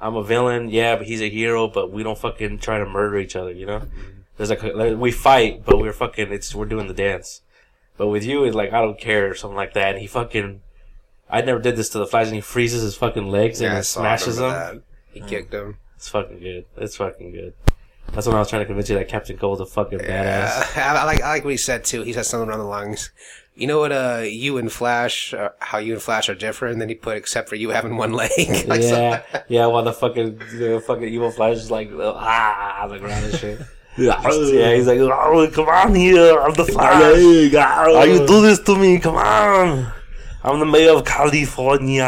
[0.00, 3.18] I'm a villain, yeah, but he's a hero, but we don't fucking try to murder
[3.18, 3.52] each other.
[3.52, 4.20] You know, mm-hmm.
[4.36, 7.42] there's like, like we fight, but we're fucking it's we're doing the dance.
[7.96, 9.90] But with you, it's like I don't care or something like that.
[9.92, 10.62] And he fucking,
[11.30, 13.86] I never did this to the Flash, and he freezes his fucking legs Yeah, and
[13.86, 14.50] smashes them.
[14.50, 14.82] that.
[15.12, 15.76] He kicked him.
[15.96, 16.64] It's fucking good.
[16.78, 17.54] It's fucking good.
[18.12, 20.76] That's when I was trying to convince you that Captain Cold's a fucking Yeah, badass.
[20.82, 22.02] I, I like I like what he said too.
[22.02, 23.10] He said something around the lines.
[23.54, 23.92] You know what?
[23.92, 26.72] Uh, you and Flash, uh, how you and Flash are different.
[26.72, 28.30] And then he put, except for you having one leg.
[28.66, 29.66] like yeah, so- yeah.
[29.66, 33.60] While the fucking the fucking evil Flash is like ah on the ground and shit.
[33.98, 34.18] Yeah.
[34.22, 37.52] yeah, he's like, oh, come on here, I'm the Flash.
[37.52, 38.98] How you do this to me?
[38.98, 39.92] Come on,
[40.42, 42.06] I'm the mayor of California.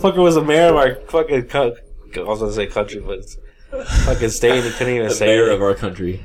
[0.00, 1.76] Fucker was the mayor of our fucking co-
[2.16, 3.24] I was gonna say country, but
[4.06, 4.50] fucking state.
[4.58, 5.54] and He couldn't even The say mayor it.
[5.54, 6.24] of our country.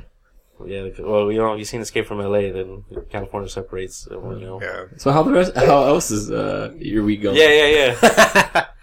[0.65, 2.51] Yeah, well, you know, you've seen Escape from L.A.
[2.51, 4.07] Then California separates.
[4.11, 4.61] uh, You know.
[4.61, 4.85] yeah.
[4.97, 5.55] So how the rest?
[5.55, 7.37] How else is uh, your week going?
[7.37, 8.65] Yeah, yeah, yeah.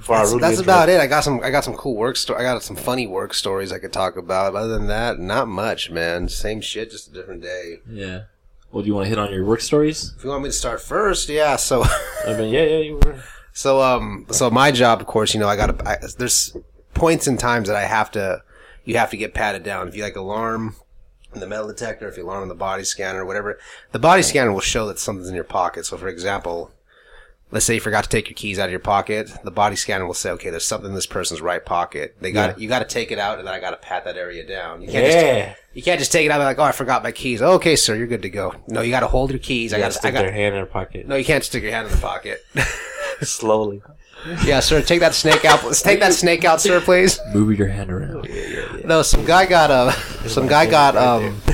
[0.00, 0.98] For our That's, Rudy that's about it.
[0.98, 1.40] I got some.
[1.44, 4.16] I got some cool work sto- I got some funny work stories I could talk
[4.16, 4.54] about.
[4.56, 6.26] Other than that, not much, man.
[6.30, 7.80] Same shit, just a different day.
[7.86, 8.22] Yeah.
[8.72, 10.14] Well, do you want to hit on your work stories?
[10.16, 11.56] If you want me to start first, yeah.
[11.56, 11.84] So,
[12.26, 13.22] I mean, yeah, yeah, you were.
[13.52, 16.14] so um, so my job, of course, you know, I got to.
[16.16, 16.56] There's
[16.94, 18.42] points and times that I have to.
[18.84, 19.88] You have to get patted down.
[19.88, 20.76] If you like alarm
[21.34, 23.58] in the metal detector, if you alarm in the body scanner, whatever,
[23.92, 25.86] the body scanner will show that something's in your pocket.
[25.86, 26.72] So, for example,
[27.52, 30.06] let's say you forgot to take your keys out of your pocket, the body scanner
[30.06, 32.16] will say, okay, there's something in this person's right pocket.
[32.20, 32.62] They got Yeah.
[32.62, 34.82] you got to take it out, and then I got to pat that area down.
[34.82, 35.54] You can't just Yeah.
[35.74, 37.42] you can't just take it out and be like, oh, I forgot my keys.
[37.42, 38.54] Okay, sir, you're good to go.
[38.66, 39.72] No, you got to hold your keys.
[39.72, 41.44] I I got gotta I stick got their hand in their pocket no, you can't
[41.44, 42.44] stick your hand in the pocket.
[43.22, 43.82] slowly.
[44.44, 45.64] yeah, sir, take that snake out.
[45.64, 47.18] Let's take that snake out, sir, please.
[47.34, 48.26] Move your hand around.
[48.90, 49.92] No, some guy got uh,
[50.26, 51.40] some guy got um.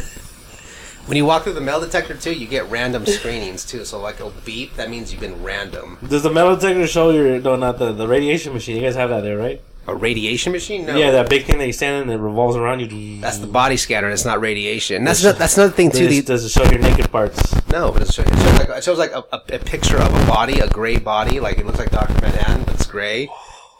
[1.04, 3.84] When you walk through the metal detector too, you get random screenings too.
[3.84, 5.98] So like a beep, that means you've been random.
[6.08, 8.74] Does the metal detector show your no, not the the radiation machine?
[8.76, 9.60] You guys have that there, right?
[9.86, 10.86] A radiation machine?
[10.86, 10.96] No.
[10.96, 13.20] Yeah, that big thing that you stand in that revolves around you.
[13.20, 14.08] That's the body scanner.
[14.10, 15.04] It's not radiation.
[15.04, 16.08] That's not, that's another thing too.
[16.08, 17.54] Does, The, does it show your naked parts?
[17.70, 20.08] no, but it shows, it shows like, it shows like a, a, a picture of
[20.08, 21.38] a body, a gray body.
[21.38, 23.28] Like it looks like Doctor Manhattan, but it's gray.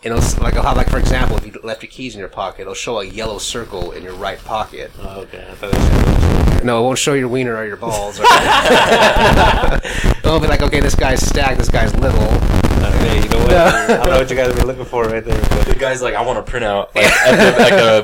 [0.06, 2.20] And it'll s- like it'll have like for example, if you left your keys in
[2.20, 4.92] your pocket, it'll show a yellow circle in your right pocket.
[5.00, 8.20] Oh, okay, I thought it showed- No, it won't show your wiener or your balls.
[8.20, 8.22] Or
[10.24, 12.20] it'll be like, okay, this guy's stacked, this guy's little.
[12.22, 13.52] Uh, hey, you know what?
[13.52, 15.40] I don't know what you guys have been looking for right there.
[15.50, 17.54] But The guy's like, I want to print out like, at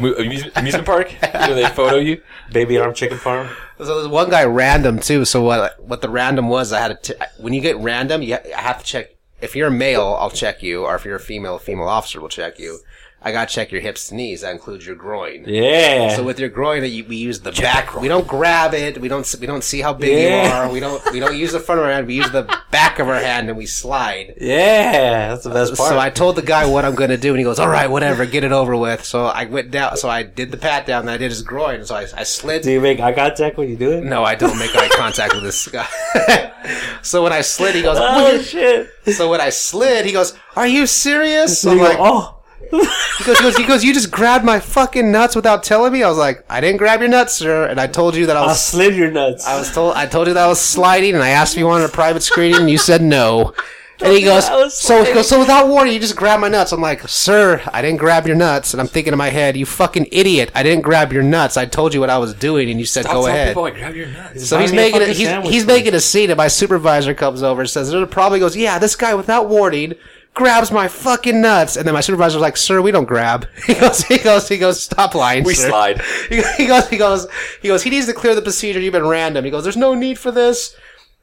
[0.01, 1.13] the, like a amusement park.
[1.13, 2.21] You know, they photo you.
[2.53, 3.49] baby arm chicken farm.
[3.79, 5.25] So there's one guy random too.
[5.25, 5.79] So what?
[5.81, 6.73] What the random was?
[6.73, 7.17] I had to.
[7.39, 9.11] When you get random, you ha- I have to check.
[9.43, 12.21] If you're a male, I'll check you, or if you're a female, a female officer
[12.21, 12.79] will check you.
[13.25, 14.41] I gotta check your hips and knees.
[14.41, 15.45] That includes your groin.
[15.47, 16.17] Yeah.
[16.17, 17.95] So with your groin, we use the back.
[18.01, 19.01] We don't grab it.
[19.01, 19.35] We don't.
[19.41, 20.47] We don't see how big Yeah.
[20.47, 20.73] you are.
[20.73, 21.13] We don't.
[21.13, 22.07] We don't use the front of our hand.
[22.07, 24.35] We use the back of our hand and we slide.
[24.41, 25.91] yeah, that's the best part.
[25.91, 28.27] So I told the guy what I'm gonna do, and he goes, "All right, whatever,
[28.27, 29.97] get it over with." So I went down.
[29.97, 31.03] So I did the pat down.
[31.03, 31.85] And I did his groin.
[31.85, 32.63] So I, I slid.
[32.63, 34.05] do you make eye contact when you do it?
[34.05, 35.87] No, I don't make eye contact with this guy.
[37.03, 38.89] so when I slid, he goes, Oh shit!
[39.15, 42.39] So when I slid, he goes, "Are you serious?" So I'm you go, like, oh.
[42.71, 46.03] He goes, he goes, he goes, "You just grabbed my fucking nuts without telling me."
[46.03, 48.43] I was like, "I didn't grab your nuts, sir," and I told you that I
[48.43, 48.63] I was.
[48.63, 49.47] slid your nuts.
[49.47, 49.95] I was told.
[49.95, 52.23] I told you that I was sliding, and I asked if you wanted a private
[52.23, 53.55] screening, and you said no.
[54.01, 56.73] And he goes, I so he goes, so without warning, you just grabbed my nuts.
[56.73, 58.75] I'm like, sir, I didn't grab your nuts.
[58.75, 61.57] And I'm thinking in my head, you fucking idiot, I didn't grab your nuts.
[61.57, 63.49] I told you what I was doing, and you said Stop go telling ahead.
[63.51, 64.49] People grab your nuts.
[64.49, 65.05] So Buy he's me a making it.
[65.05, 65.67] fucking He's, sandwich, he's please.
[65.69, 68.97] making a scene, and my supervisor comes over and says, "There probably goes, yeah, this
[68.97, 69.95] guy without warning
[70.35, 74.03] grabs my fucking nuts." And then my supervisor's like, "Sir, we don't grab." He goes,
[74.05, 76.03] he goes, he goes, "Stop lying." We sir." slide.
[76.29, 77.27] He goes, he goes, he goes,
[77.61, 77.83] he goes.
[77.83, 78.81] He needs to clear the procedure.
[78.81, 79.45] You've been random.
[79.45, 80.77] He goes, "There's no need for this."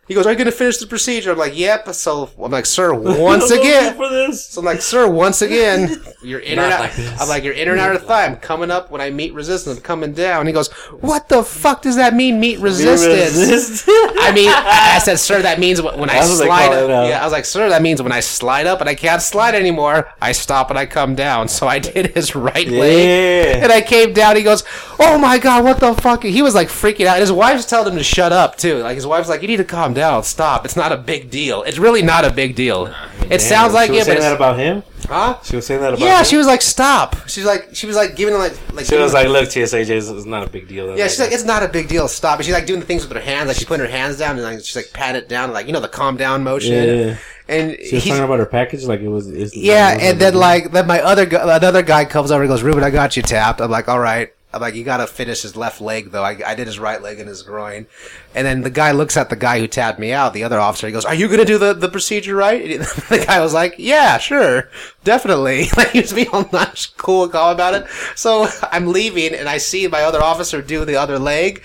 [0.10, 2.65] He goes, "Are you going to finish the procedure?" I'm like, "Yep." So I'm like,
[2.65, 4.45] "Sir, once again." for this.
[4.45, 6.80] So I'm like, sir, once again, you're in and Not out.
[6.82, 7.22] like this.
[7.22, 8.26] I'm like, you're in and out of thigh.
[8.26, 9.78] I'm coming up when I meet resistance.
[9.78, 10.48] I'm coming down.
[10.48, 10.67] He goes,
[11.00, 13.08] what the fuck does that mean, meet resistance?
[13.38, 13.86] Resist.
[13.89, 16.69] I mean, I I said, sir, that means when when I That's what they slide.
[16.69, 17.08] call it now.
[17.08, 19.54] Yeah, I was like, sir, that means when I slide up and I can't slide
[19.56, 21.48] anymore, I stop and I come down.
[21.48, 23.56] So I did his right leg.
[23.56, 23.63] Yeah.
[23.63, 24.36] And I came down.
[24.36, 24.63] He goes,
[25.00, 27.15] "Oh my god, what the fuck?" He was like freaking out.
[27.15, 28.80] And his wife's telling him to shut up too.
[28.80, 30.66] Like his wife's like, "You need to calm stop.
[30.66, 31.64] It's not a big deal.
[31.64, 32.88] It's really not a big deal.
[32.88, 34.84] it Damn, sounds like she was it, but saying that about him.
[35.08, 35.38] huh?
[35.44, 36.00] She was saying that about.
[36.00, 36.26] Yeah, him?
[36.26, 37.16] she was like, stop.
[37.28, 39.86] She was like, she was like giving him like, like She was like, "Look, TSA,
[39.86, 42.08] Jason, it's not a big deal." Yeah, she's like, it's not a big deal.
[42.08, 42.38] Stop.
[42.40, 44.36] And she's like doing the things with her hands, like she's putting her hands down
[44.36, 46.74] and like she's like patting it down, like you know the calm down motion.
[46.74, 47.18] yeah.
[47.48, 49.28] And She was talking about her package, like it was.
[49.56, 52.84] Yeah, and then like then my other gu- another guy comes over and goes, Ruben,
[52.84, 53.60] I got you tapped.
[53.60, 54.32] I'm like, all right.
[54.52, 56.24] I'm like, you gotta finish his left leg though.
[56.24, 57.86] I, I did his right leg and his groin.
[58.34, 60.88] And then the guy looks at the guy who tapped me out, the other officer.
[60.88, 63.76] He goes, "Are you gonna do the, the procedure right?" And the guy was like,
[63.78, 64.70] "Yeah, sure,
[65.04, 67.88] definitely." Like he was being all nice, cool, and calm about it.
[68.16, 71.62] So I'm leaving, and I see my other officer do the other leg,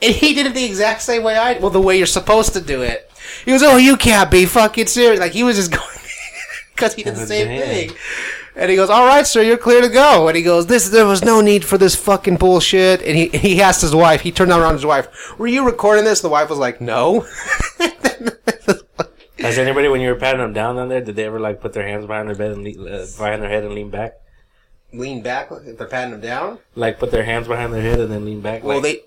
[0.00, 2.60] and he did it the exact same way I well the way you're supposed to
[2.60, 3.10] do it.
[3.44, 5.86] He goes, "Oh, you can't be fucking serious!" Like he was just going
[6.74, 7.90] because he did the same thing.
[8.54, 11.06] And he goes, "All right, sir, you're clear to go." And he goes, "This, there
[11.06, 14.20] was no need for this fucking bullshit." And he he asked his wife.
[14.20, 17.26] He turned around to his wife, "Were you recording this?" The wife was like, "No."
[19.42, 21.72] Has anybody, when you were patting them down down there, did they ever like put
[21.72, 24.14] their hands behind their bed and lean, uh, behind their head and lean back?
[24.92, 26.58] Lean back if they're patting him down.
[26.76, 28.62] Like put their hands behind their head and then lean back.
[28.62, 29.00] Well, like, they.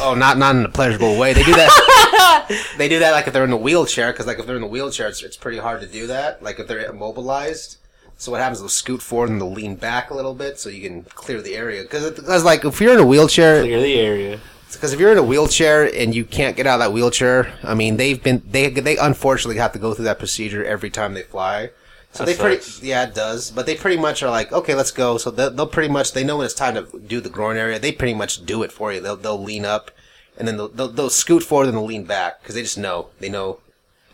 [0.00, 1.32] Oh, not not in a pleasurable way.
[1.32, 2.64] They do that.
[2.78, 4.68] they do that like if they're in a wheelchair, because like if they're in a
[4.68, 6.42] wheelchair, it's, it's pretty hard to do that.
[6.42, 7.78] Like if they're immobilized.
[8.22, 8.60] So what happens?
[8.60, 11.56] They'll scoot forward and they'll lean back a little bit so you can clear the
[11.56, 11.82] area.
[11.82, 14.38] Because like if you're in a wheelchair, clear the area.
[14.70, 17.74] because if you're in a wheelchair and you can't get out of that wheelchair, I
[17.74, 21.24] mean they've been they they unfortunately have to go through that procedure every time they
[21.24, 21.70] fly.
[22.12, 24.92] So That they pretty yeah it does, but they pretty much are like okay let's
[24.92, 25.18] go.
[25.18, 27.80] So they'll, they'll pretty much they know when it's time to do the groin area.
[27.80, 29.00] They pretty much do it for you.
[29.00, 29.90] They'll they'll lean up
[30.38, 33.08] and then they'll they'll, they'll scoot forward and they'll lean back because they just know
[33.18, 33.58] they know,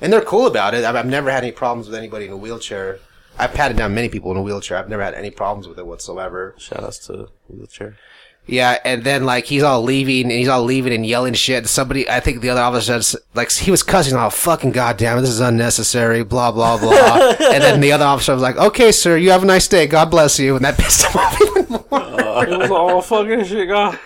[0.01, 0.83] and they're cool about it.
[0.83, 3.01] I've, I've never had any problems with anybody in a wheelchair.
[3.38, 4.79] I've patted down many people in a wheelchair.
[4.79, 6.55] I've never had any problems with it whatsoever.
[6.59, 7.96] Shout outs to wheelchair.
[8.46, 11.66] Yeah, and then like he's all leaving and he's all leaving and yelling shit.
[11.66, 15.20] Somebody, I think the other officer said, like he was cussing, oh fucking goddamn, it,
[15.20, 17.35] this is unnecessary, blah blah blah.
[17.53, 20.11] and then the other officer was like, "Okay, sir, you have a nice day, God
[20.11, 22.44] bless you," and that pissed him off even more.
[22.46, 23.98] it was all fucking shit, God.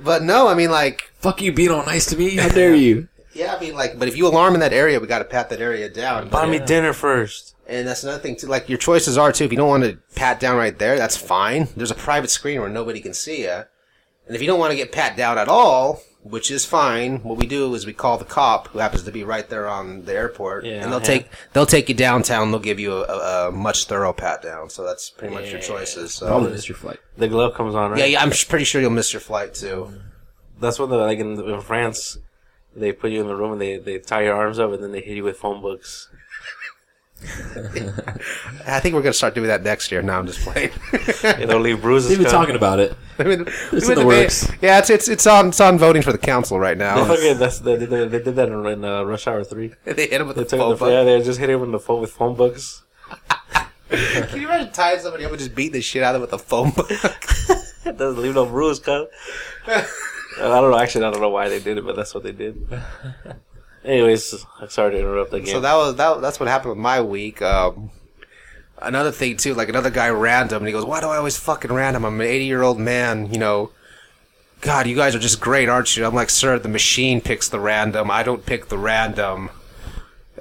[0.00, 2.36] But no, I mean like, Fuck you being all nice to me.
[2.36, 3.08] How dare you?
[3.32, 5.48] yeah, I mean like, but if you alarm in that area, we got to pat
[5.50, 6.28] that area down.
[6.28, 7.53] Buy me dinner first.
[7.66, 8.46] And that's another thing too.
[8.46, 9.44] Like your choices are too.
[9.44, 11.68] If you don't want to pat down right there, that's fine.
[11.76, 13.62] There's a private screen where nobody can see you.
[14.26, 17.36] And if you don't want to get pat down at all, which is fine, what
[17.36, 20.14] we do is we call the cop who happens to be right there on the
[20.14, 21.06] airport, Yeah, and they'll yeah.
[21.06, 22.50] take they'll take you downtown.
[22.50, 24.70] They'll give you a, a, a much thorough pat down.
[24.70, 26.14] So that's pretty much your choices.
[26.14, 26.98] So Probably missed your flight.
[27.16, 27.98] The glove comes on, right?
[28.00, 29.92] yeah, yeah, I'm pretty sure you'll miss your flight too.
[30.60, 32.16] That's when the like in, in France,
[32.74, 34.92] they put you in the room and they, they tie your arms up and then
[34.92, 36.08] they hit you with phone books.
[38.66, 40.02] I think we're gonna start doing that next year.
[40.02, 40.70] Now I'm just playing.
[41.24, 42.08] Yeah, they'll leave bruises.
[42.10, 42.32] They've been cut.
[42.32, 42.94] talking about it.
[43.18, 44.50] I mean, It's we in the debate- works.
[44.60, 47.04] Yeah, it's it's it's on it's on voting for the council right They, now.
[47.04, 49.72] fucking, that's, they, did, they did that in, in uh, Rush Hour 3.
[49.84, 50.90] they hit him with They the took phone the, book.
[50.90, 52.82] yeah, they just hit him with the phone with phone books.
[53.90, 56.32] Can you imagine tying somebody up and just beating the shit out of them with
[56.32, 56.90] a phone book?
[56.90, 59.10] It doesn't leave no bruise, cut.
[59.66, 59.84] I
[60.36, 60.78] don't know.
[60.78, 62.66] Actually, I don't know why they did it, but that's what they did.
[63.84, 65.52] Anyways, I'm sorry to interrupt again.
[65.54, 66.20] so that was that.
[66.20, 67.42] That's what happened with my week.
[67.42, 67.90] Um,
[68.80, 71.72] another thing too, like another guy random, and he goes, "Why do I always fucking
[71.72, 72.04] random?
[72.04, 73.70] I'm an 80 year old man, you know."
[74.60, 76.06] God, you guys are just great, aren't you?
[76.06, 78.10] I'm like, sir, the machine picks the random.
[78.10, 79.50] I don't pick the random.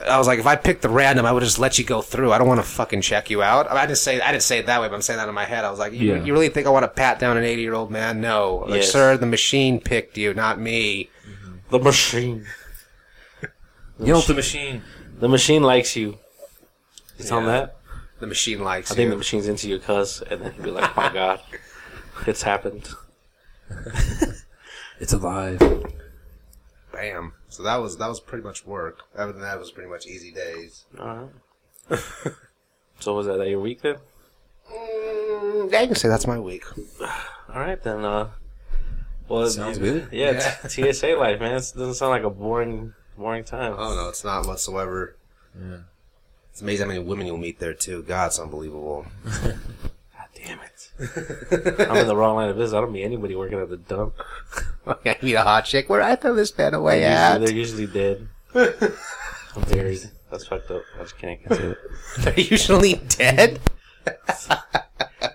[0.09, 2.31] I was like, if I picked the random, I would just let you go through.
[2.31, 3.69] I don't want to fucking check you out.
[3.69, 5.43] I, didn't say I didn't say it that way, but I'm saying that in my
[5.43, 5.65] head.
[5.65, 6.23] I was like, you, Yeah.
[6.23, 8.21] you really think I want to pat down an 80 year old man?
[8.21, 8.91] No, like, Yes.
[8.93, 11.09] sir, the machine picked you, not me.
[11.69, 12.45] the machine.
[14.05, 14.81] Get off the machine.
[15.19, 16.17] The machine likes you.
[17.17, 17.51] You tell him Yeah.
[17.51, 17.77] that?
[18.19, 19.11] The machine likes I think you.
[19.11, 20.21] the machine's into you, cuz.
[20.29, 21.41] And then he'll be like, my God,
[22.27, 22.89] it's happened.
[24.99, 25.59] It's alive.
[26.93, 27.33] Bam.
[27.49, 28.99] So that was that was pretty much work.
[29.17, 30.85] Other than that, it was pretty much easy days.
[30.97, 31.29] Alright.
[32.99, 33.95] so was that that your week then?
[34.71, 36.63] Mm, yeah, I can say that's my week.
[37.49, 38.29] Alright then, uh.
[39.27, 40.07] Well, Sounds good.
[40.11, 41.55] Yeah, t- TSA life, man.
[41.55, 43.75] It doesn't sound like a boring, boring time.
[43.77, 45.15] Oh no, it's not whatsoever.
[45.59, 45.77] Yeah.
[46.51, 48.03] It's amazing how many women you'll meet there too.
[48.03, 49.05] God, it's unbelievable.
[49.25, 49.57] God
[50.35, 50.89] damn it.
[51.89, 52.77] I'm in the wrong line of business.
[52.77, 54.13] I don't meet anybody working at the dump.
[54.87, 55.89] I meet a hot chick.
[55.89, 57.41] Where I throw this man away They're at?
[57.41, 58.27] usually, they're usually
[58.67, 58.93] dead.
[59.55, 59.97] I'm very,
[60.29, 60.83] that's fucked up.
[60.99, 61.77] I just can't, can't it.
[62.19, 63.59] They're usually dead.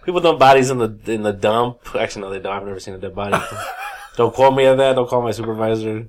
[0.04, 1.80] People dump bodies in the in the dump.
[1.94, 2.54] Actually, no, they don't.
[2.54, 3.44] I've never seen a dead body.
[4.16, 4.94] don't call me on that.
[4.94, 6.08] Don't call my supervisor.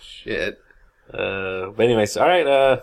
[0.00, 0.60] Shit.
[1.12, 2.46] Uh, but anyways, all right.
[2.46, 2.80] Uh,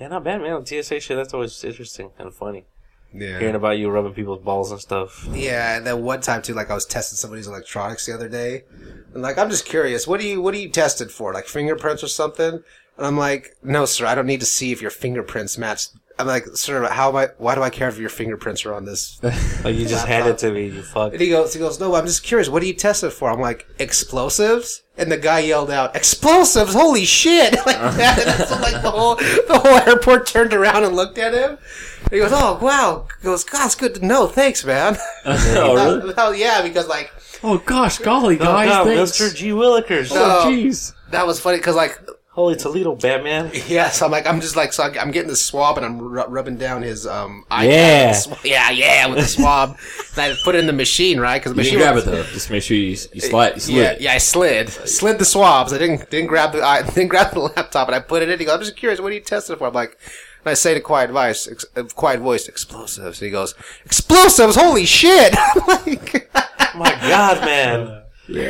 [0.00, 0.64] yeah, not bad, man.
[0.64, 1.16] TSA shit.
[1.16, 2.64] That's always interesting and funny.
[3.12, 3.38] Yeah.
[3.38, 5.28] Hearing about you rubbing people's balls and stuff.
[5.32, 8.64] Yeah, and then one time too, like I was testing somebody's electronics the other day.
[9.12, 10.06] And like, I'm just curious.
[10.06, 11.32] What do you what are you tested for?
[11.32, 12.62] Like fingerprints or something?
[12.96, 14.06] And I'm like, no, sir.
[14.06, 15.86] I don't need to see if your fingerprints match.
[16.18, 17.28] I'm like, sir, how am I?
[17.38, 19.20] Why do I care if your fingerprints are on this?
[19.64, 21.12] Like you just hand it to me, you fuck.
[21.12, 22.50] And he goes, he goes, no, I'm just curious.
[22.50, 23.30] What do you test it for?
[23.30, 24.82] I'm like, explosives.
[24.96, 26.72] And the guy yelled out, "Explosives!
[26.72, 28.24] Holy shit!" like that.
[28.24, 31.58] And so like the whole the whole airport turned around and looked at him.
[32.02, 34.28] And he goes, "Oh wow!" He goes, "God, it's good to know.
[34.28, 36.14] Thanks, man." oh, really?
[36.14, 37.10] Hell yeah, because like
[37.42, 39.12] Oh gosh, golly, guys, God, thanks.
[39.12, 39.34] Mr.
[39.34, 39.50] G.
[39.50, 40.14] Willikers.
[40.14, 40.44] No.
[40.44, 40.94] Oh, jeez.
[41.10, 42.00] that was funny because like
[42.34, 43.50] Holy Toledo, Batman.
[43.68, 46.24] Yeah, so I'm like I'm just like so I'm getting the swab and I'm ru-
[46.26, 48.12] rubbing down his um eye Yeah.
[48.12, 49.78] sw- yeah yeah with the swab.
[50.16, 52.06] and I put it in the machine right because the You machine can grab was-
[52.08, 52.22] it though.
[52.32, 53.54] Just make sure you, you slide.
[53.54, 53.76] You slid.
[53.76, 55.72] Yeah, yeah, I slid, slid the swabs.
[55.72, 58.38] I didn't didn't grab the I didn't grab the laptop, and I put it in.
[58.38, 59.96] He goes, "I'm just curious, what are you testing for?" I'm like,
[60.44, 63.20] and I say to quiet voice, ex, uh, quiet voice, explosives.
[63.22, 64.56] And he goes, "Explosives!
[64.56, 66.30] Holy shit!" I'm like,
[66.74, 68.02] my God, man.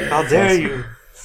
[0.09, 0.85] How dare you?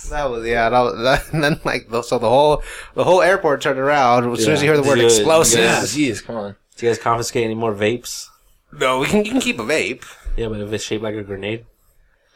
[0.09, 0.69] That was yeah.
[0.69, 2.63] That was, that, and then like so the whole
[2.95, 5.97] the whole airport turned around as soon as you hear the Did word you- explosives.
[5.97, 6.55] Yeah, jeez, come on.
[6.75, 8.27] Do you guys confiscate any more vapes?
[8.71, 10.05] No, we can you can keep a vape
[10.37, 11.65] Yeah, but if it's shaped like a grenade,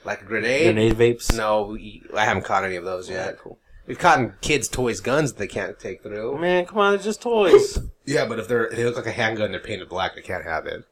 [0.03, 0.65] like a grenade.
[0.75, 1.35] grenade vapes.
[1.35, 3.37] No, we, I haven't caught any of those yet.
[3.39, 3.57] Cool.
[3.85, 6.39] We've caught kids' toys, guns that they can't take through.
[6.39, 7.79] Man, come on, they're just toys.
[8.05, 10.15] Yeah, but if they're they look like a handgun, they're painted black.
[10.15, 10.83] They can't have it.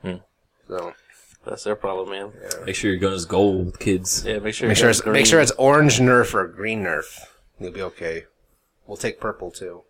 [0.00, 0.14] Hmm.
[0.66, 0.94] So
[1.44, 2.32] That's their problem, man.
[2.66, 4.24] Make sure your gun is gold, kids.
[4.24, 5.12] Yeah, make sure make sure it's, green.
[5.14, 7.20] make sure it's orange Nerf or green Nerf.
[7.58, 8.24] You'll be okay.
[8.86, 9.82] We'll take purple too.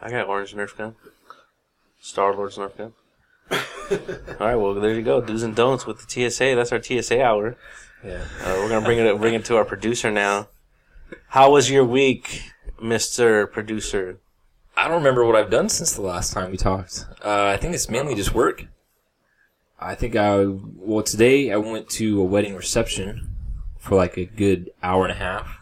[0.00, 0.94] I got orange Nerf gun.
[2.00, 2.92] Star Lord's Nerf gun.
[4.38, 5.20] All right, well there you go.
[5.20, 6.54] Do's and don'ts with the TSA.
[6.54, 7.56] That's our TSA hour.
[8.04, 8.24] Yeah.
[8.42, 10.48] Uh, we're gonna bring it bring it to our producer now.
[11.28, 14.20] How was your week, Mister Producer?
[14.76, 17.06] I don't remember what I've done since the last time we talked.
[17.24, 18.66] Uh, I think it's mainly just work.
[19.80, 23.30] I think I well today I went to a wedding reception
[23.78, 25.58] for like a good hour and a half.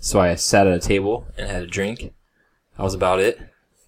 [0.00, 2.12] So I sat at a table and had a drink.
[2.76, 3.40] That was about it.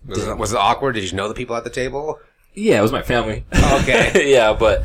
[0.06, 0.94] Was it, was it awkward?
[0.94, 2.18] Did you know the people at the table?
[2.54, 3.44] Yeah, it was my family.
[3.52, 4.32] Okay.
[4.32, 4.84] yeah, but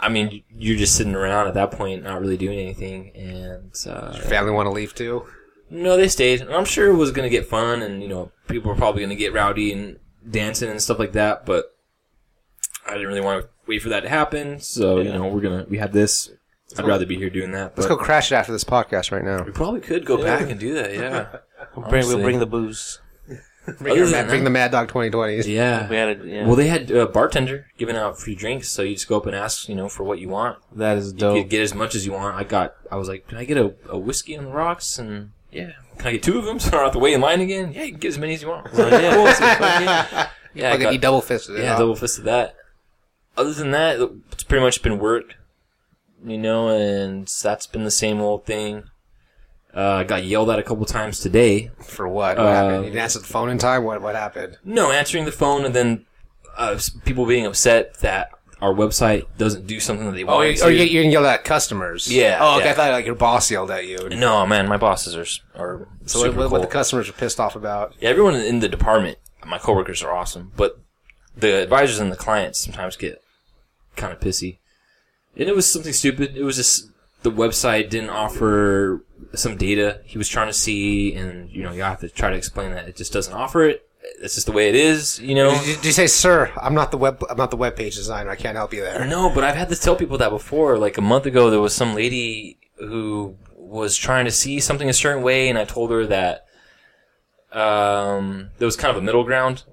[0.00, 4.12] I mean, you're just sitting around at that point, not really doing anything, and uh,
[4.12, 5.24] Family want to leave too.
[5.70, 6.40] no, they stayed.
[6.40, 9.14] And I'm sure it was gonna get fun, and you know, people were probably gonna
[9.14, 11.46] get rowdy and dancing and stuff like that.
[11.46, 11.74] But
[12.86, 14.58] I didn't really want to wait for that to happen.
[14.60, 16.30] So you know, we're gonna we had this.
[16.76, 17.72] I'd rather be here doing that.
[17.76, 19.42] Let's But go crash it after this podcast right now.
[19.42, 20.92] we probably could go back and do that.
[20.92, 21.26] Yeah,
[21.76, 22.22] We'll bring, we'll Honestly.
[22.22, 23.00] bring the booze.
[23.78, 25.46] Bring, Other your than Mad- that- bring the Mad Dog 2020s.
[25.52, 25.88] yeah.
[25.88, 26.46] We had a yeah.
[26.46, 29.34] Well, they had a bartender giving out free drinks, so you just go up and
[29.36, 30.58] ask, you know, for what you want.
[30.76, 31.42] that is You dope.
[31.42, 32.34] could get as much as you want.
[32.36, 34.98] I got, I was like, can I get a, a whiskey on the rocks?
[34.98, 37.20] And yeah, can I get two of them so I don't have to wait in
[37.20, 37.72] line again?
[37.72, 38.72] Yeah, you can get as many as you want.
[38.72, 39.14] Well, yeah.
[39.14, 40.28] Cool, so fuck yeah.
[40.54, 41.78] Yeah, I Fucking got- he double fisted yeah, huh?
[41.78, 42.54] double fisted that.
[43.38, 44.00] Other than that,
[44.32, 45.36] it's pretty much been work,
[46.24, 48.84] you know, and that's been the same old thing.
[49.74, 51.70] Uh, I got yelled at a couple times today.
[51.80, 52.36] For what?
[52.36, 52.84] What Uh, happened?
[52.86, 53.84] You didn't answer the phone in time?
[53.84, 54.58] What What happened?
[54.64, 56.04] No, answering the phone and then
[56.56, 60.52] uh, people being upset that our website doesn't do something that they Oh, want you,
[60.54, 60.64] it to.
[60.64, 62.12] or you, you can yell at customers.
[62.12, 62.64] Yeah, Oh, okay.
[62.64, 62.70] yeah.
[62.72, 64.08] I thought like your boss yelled at you.
[64.08, 65.26] No, man, my bosses are
[65.62, 66.60] are So super what, what, cool.
[66.62, 67.94] the customers are pissed off about?
[68.00, 70.80] yeah, everyone in the department, my coworkers are awesome, but
[71.36, 73.22] the advisors and the clients sometimes get
[73.98, 74.58] kind of pissy.
[75.36, 76.36] And it was something stupid.
[76.36, 76.90] It was just
[77.22, 81.82] the website didn't offer some data he was trying to see, and you know you
[81.82, 83.84] have to try to explain that it just doesn't offer it.
[84.22, 85.50] It's just the way it is, you know.
[85.50, 87.96] Did you, did you say, "Sir, I'm not the web, I'm not the web page
[87.96, 88.30] designer.
[88.30, 90.78] I can't help you there." No, but I've had to tell people that before.
[90.78, 94.94] Like a month ago, there was some lady who was trying to see something a
[94.94, 96.46] certain way, and I told her that
[97.52, 99.64] um, there was kind of a middle ground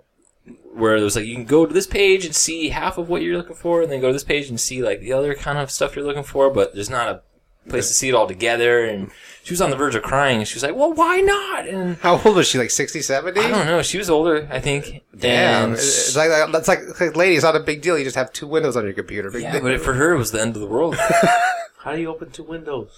[0.73, 3.21] where there was like you can go to this page and see half of what
[3.21, 5.57] you're looking for, and then go to this page and see like the other kind
[5.57, 7.21] of stuff you're looking for, but there's not a
[7.69, 8.83] place to see it all together.
[8.85, 9.09] And
[9.43, 11.97] she was on the verge of crying, and she was like, "Well, why not?" And
[11.97, 12.57] How old was she?
[12.57, 13.39] Like 60, 70?
[13.39, 13.81] I don't know.
[13.81, 15.03] She was older, I think.
[15.17, 17.97] Damn, And- it's like that's like, it's like, lady, it's not a big deal.
[17.97, 19.31] You just have two windows on your computer.
[19.31, 19.61] Big yeah, deal.
[19.61, 20.95] but for her, it was the end of the world.
[21.79, 22.89] How do you open two windows?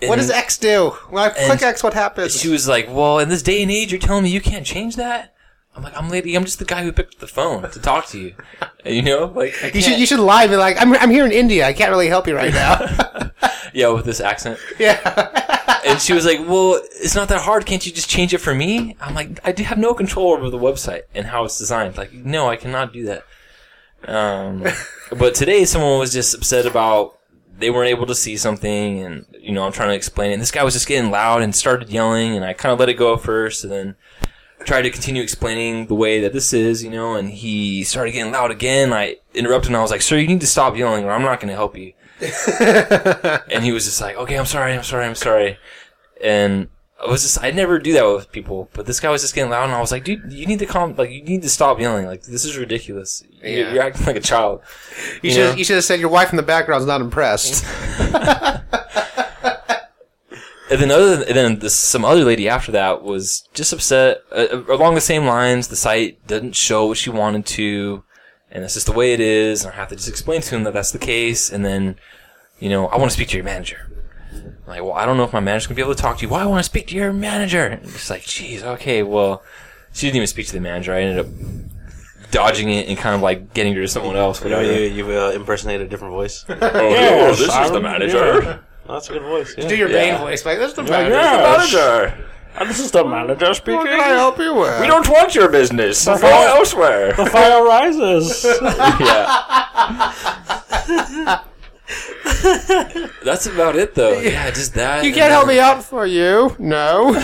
[0.00, 0.90] what does X do?
[1.10, 2.38] When I click X, what happens?
[2.40, 4.96] she was like, "Well, in this day and age, you're telling me you can't change
[4.96, 5.34] that."
[5.74, 6.34] I'm like, "I'm lady.
[6.34, 8.34] I'm just the guy who picked up the phone to talk to you.
[8.84, 11.24] You know, like I you should you should lie and be like, I'm I'm here
[11.24, 11.64] in India.
[11.64, 13.30] I can't really help you right now.
[13.72, 15.38] yeah, with this accent." yeah.
[15.86, 17.64] And she was like, "Well, it's not that hard.
[17.66, 20.50] Can't you just change it for me?" I'm like, "I do have no control over
[20.50, 21.96] the website and how it's designed.
[21.96, 23.24] Like, no, I cannot do that."
[24.04, 24.64] Um,
[25.16, 27.18] but today, someone was just upset about
[27.56, 30.34] they weren't able to see something, and you know, I'm trying to explain it.
[30.34, 32.88] And this guy was just getting loud and started yelling, and I kind of let
[32.88, 33.96] it go at first, and then
[34.64, 38.32] tried to continue explaining the way that this is, you know, and he started getting
[38.32, 38.92] loud again.
[38.92, 41.40] I interrupted and I was like, sir, you need to stop yelling or I'm not
[41.40, 41.92] going to help you.
[43.50, 45.58] and he was just like, okay, I'm sorry, I'm sorry, I'm sorry.
[46.22, 46.68] and
[47.04, 49.50] I was just I never do that with people, but this guy was just getting
[49.50, 51.80] loud, and I was like, dude, you need to calm, like you need to stop
[51.80, 53.24] yelling, like this is ridiculous.
[53.28, 53.72] You're, Yeah.
[53.74, 54.60] you're acting like a child.
[55.20, 55.56] You, You should know?
[55.56, 57.64] you should have said your wife in the background's not impressed.
[60.72, 64.62] And then other and then this, some other lady after that was just upset uh,
[64.70, 65.68] along the same lines.
[65.68, 68.02] The site didn't show what she wanted to,
[68.50, 69.64] and that's just the way it is.
[69.64, 71.52] And I have to just explain to him that that's the case.
[71.52, 71.96] And then,
[72.58, 73.90] you know, I want to speak to your manager.
[74.32, 76.22] I'm like, well, I don't know if my manager's gonna be able to talk to
[76.22, 76.30] you.
[76.30, 77.66] Why I want to speak to your manager?
[77.66, 79.42] And it's like, geez, okay, well,
[79.92, 80.94] she didn't even speak to the manager.
[80.94, 81.26] I ended up
[82.30, 84.42] dodging it and kind of like getting her to someone else.
[84.42, 84.78] You know, Whatever.
[84.80, 86.46] you, you uh, impersonate a different voice.
[86.48, 88.64] oh, yeah, this is the I'm- manager.
[88.84, 88.90] Yeah.
[88.90, 89.54] Oh, that's a good voice.
[89.56, 89.68] Yeah.
[89.68, 90.12] Do your Yeah.
[90.12, 91.14] Bane voice, like that's the Yeah, manager.
[91.14, 91.56] yeah.
[91.56, 92.14] Manager.
[92.54, 93.78] And this is the manager speaking.
[93.78, 94.78] What can I help you with?
[94.80, 96.04] We don't want your business.
[96.04, 97.12] Go fire- elsewhere.
[97.14, 98.44] The fire rises.
[99.00, 99.42] yeah.
[103.24, 104.20] That's about it, though.
[104.20, 105.02] Yeah, just that.
[105.04, 106.54] You can't help me out for you.
[106.58, 107.14] No.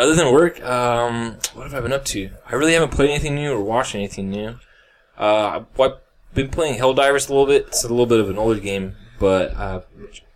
[0.00, 2.30] Other than work, um, what have I been up to?
[2.48, 4.54] I really haven't played anything new or watched anything new.
[5.18, 5.74] Uh, I've
[6.34, 7.66] been playing Helldivers a little bit.
[7.68, 9.82] It's a little bit of an older game, but I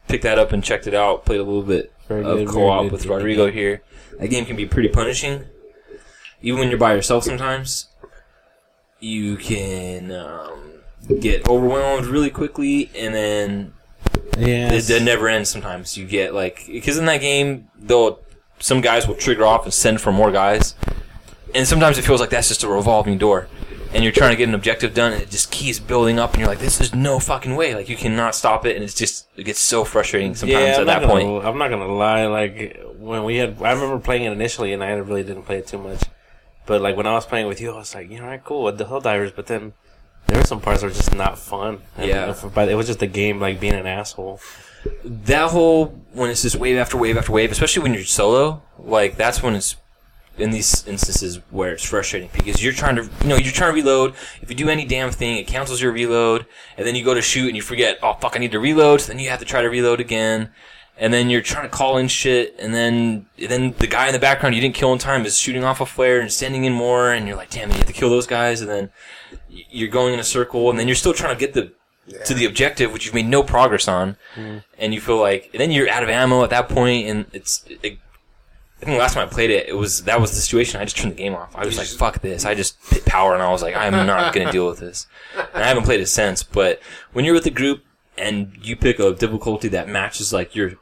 [0.09, 1.25] picked that up and checked it out.
[1.25, 2.93] Played a little bit Very of good, co-op good.
[2.93, 3.83] with Rodrigo here.
[4.19, 5.45] That game can be pretty punishing,
[6.43, 7.25] even when you're by yourself.
[7.25, 7.89] Sometimes
[9.01, 10.83] you can um,
[11.21, 13.73] get overwhelmed really quickly, and then
[14.39, 14.73] yeah.
[14.73, 15.51] it, it never ends.
[15.51, 18.21] Sometimes you get like because in that game, though,
[18.59, 20.75] some guys will trigger off and send for more guys,
[21.55, 23.49] and sometimes it feels like that's just a revolving door,
[23.95, 26.41] and you're trying to get an objective done, and it just keeps building up, and
[26.41, 29.29] you're like, "This is no fucking way!" Like you cannot stop it, and it's just
[29.37, 31.27] it gets so frustrating sometimes yeah, at that point.
[31.27, 32.27] gonna, I'm not gonna lie.
[32.27, 35.67] Like when we had, I remember playing it initially, and I really didn't play it
[35.67, 36.03] too much.
[36.67, 38.65] But like when I was playing with you, I was like, you know, right, cool
[38.65, 39.73] with the Helldivers," But then
[40.27, 41.81] there were some parts that were just not fun.
[41.97, 42.35] And Yeah.
[42.55, 44.41] But it was just the game like being an asshole.
[45.05, 49.17] that whole when it's just wave after wave after wave, especially when you're solo, like
[49.17, 49.77] that's when it's
[50.38, 53.75] in these instances where it's frustrating because you're trying to you know you're trying to
[53.75, 54.14] reload.
[54.40, 57.23] If you do any damn thing, it cancels your reload, and then you go to
[57.23, 57.99] shoot and you forget.
[58.03, 59.01] Oh fuck, I need to reload.
[59.01, 60.51] So then you have to try to reload again.
[60.99, 64.18] And then you're trying to call in shit, and then then the guy in the
[64.18, 67.12] background you didn't kill in time is shooting off a flare and sending in more,
[67.12, 68.90] and you're like, damn, you have to kill those guys, and then
[69.49, 71.73] you're going in a circle, and then you're still trying to get the
[72.27, 74.59] to the objective, which you've made no progress on, mm-hmm.
[74.79, 77.64] and you feel like and then you're out of ammo at that point, and it's.
[77.83, 77.99] It,
[78.83, 80.81] I think the last time I played it, it was that was the situation.
[80.81, 81.55] I just turned the game off.
[81.55, 84.35] I was like, "Fuck this!" I just hit power, and I was like, "I'm not
[84.35, 85.07] going to deal with this."
[85.55, 86.42] And I haven't played it since.
[86.42, 86.81] But
[87.12, 87.85] when you're with a group
[88.18, 90.73] and you pick a difficulty that matches like your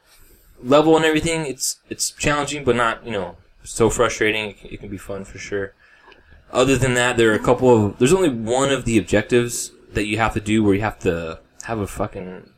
[0.63, 4.49] level and everything, it's it's challenging, but not you know so frustrating.
[4.49, 5.75] It can, it can be fun for sure.
[6.53, 7.99] Other than that, there are a couple of.
[7.99, 11.41] There's only one of the objectives that you have to do where you have to
[11.65, 12.49] have a fucking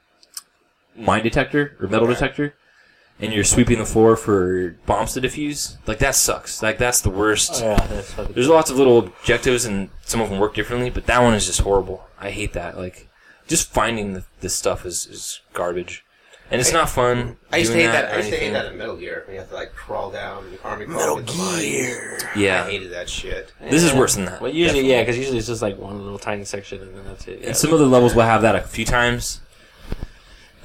[0.94, 2.55] mine detector or metal detector,
[3.22, 5.76] and you're sweeping the floor for bombs to defuse.
[5.87, 6.62] Like that sucks.
[6.62, 7.62] Like that's the worst.
[7.62, 10.90] Oh, yeah, that's fucking- There's lots of little objectives, and some of them work differently,
[10.90, 12.06] but that one is just horrible.
[12.20, 12.76] I hate that.
[12.76, 13.08] Like,
[13.48, 16.04] just finding the, this stuff is, is garbage,
[16.50, 17.37] and it's not fun.
[17.52, 18.12] I used to hate that.
[18.12, 19.22] or I used to hate that in Metal Gear.
[19.26, 22.18] When you have to like crawl down the army Metal Gear.
[22.37, 23.52] Yeah, I hated that shit.
[23.61, 24.40] this is worse than that.
[24.40, 24.90] Well, usually, definitely.
[24.90, 27.40] yeah, because usually it's just like one little tiny section, and then that's it.
[27.40, 27.46] Yeah.
[27.48, 29.40] And some of the levels will have that a few times.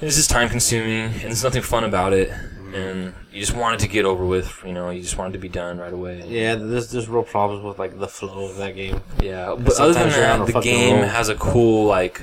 [0.00, 2.30] It's just time consuming, and there's nothing fun about it.
[2.72, 4.62] And you just wanted to get over with.
[4.64, 6.24] You know, you just want it to be done right away.
[6.26, 9.00] yeah, there's there's real problems with like the flow of that game.
[9.22, 11.08] Yeah, but other than sometimes you're on that, the game roll.
[11.08, 12.22] has a cool like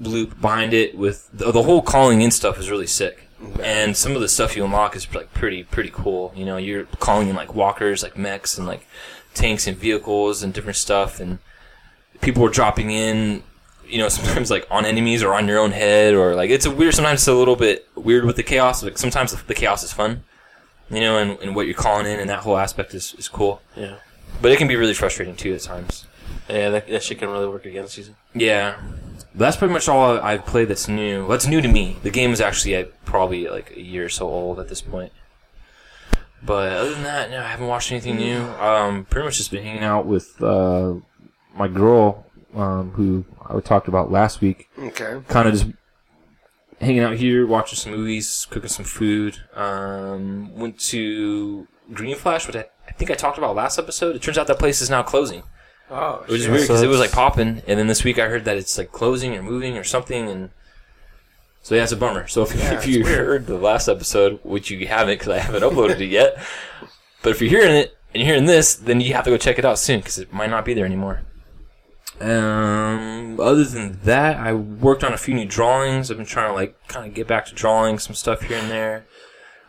[0.00, 3.24] loop behind it with the, the whole calling in stuff is really sick.
[3.62, 6.32] And some of the stuff you unlock is like pretty pretty cool.
[6.34, 8.86] You know, you're calling in like walkers, like mechs, and like
[9.34, 11.20] tanks and vehicles and different stuff.
[11.20, 11.38] And
[12.20, 13.44] people are dropping in.
[13.88, 16.70] You know, sometimes like on enemies or on your own head, or like it's a
[16.70, 16.94] weird.
[16.94, 18.82] Sometimes it's a little bit weird with the chaos.
[18.82, 20.24] Like sometimes the, chaos is fun.
[20.90, 23.60] You know, and, and what you're calling in, and that whole aspect is, is cool.
[23.76, 23.96] Yeah,
[24.40, 26.06] But it can be really frustrating too at times.
[26.48, 28.06] yeah, that, that shit can really work against you.
[28.34, 28.76] Yeah,
[29.34, 31.28] But that's pretty much all I've played that's new.
[31.28, 31.98] That's new to me.
[32.02, 35.12] The game is actually uh, probably like a year or so old at this point.
[36.42, 38.40] But other than that, no, I haven't watched anything new.
[38.40, 40.94] Um, pretty much just been hanging out with uh,
[41.54, 42.24] my girl,
[42.58, 44.68] um, who I talked about last week.
[44.78, 45.20] Okay.
[45.28, 45.66] Kind of just
[46.80, 49.38] hanging out here, watching some movies, cooking some food.
[49.54, 54.16] Um, went to Green Flash, which I, I think I talked about last episode.
[54.16, 55.42] It turns out that place is now closing.
[55.90, 58.44] Oh, Which is weird because it was like popping, and then this week I heard
[58.44, 60.50] that it's like closing or moving or something, and
[61.62, 62.26] so yeah, it's a bummer.
[62.26, 63.18] So if, Yeah, if you weird.
[63.18, 66.36] heard the last episode, which you haven't because I haven't uploaded it yet,
[67.22, 69.58] but if you're hearing it and you're hearing this, then you have to go check
[69.58, 71.22] it out soon because it might not be there anymore.
[72.20, 76.10] Um, other than that, I worked on a few new drawings.
[76.10, 78.70] I've been trying to like kind of get back to drawing some stuff here and
[78.70, 79.06] there.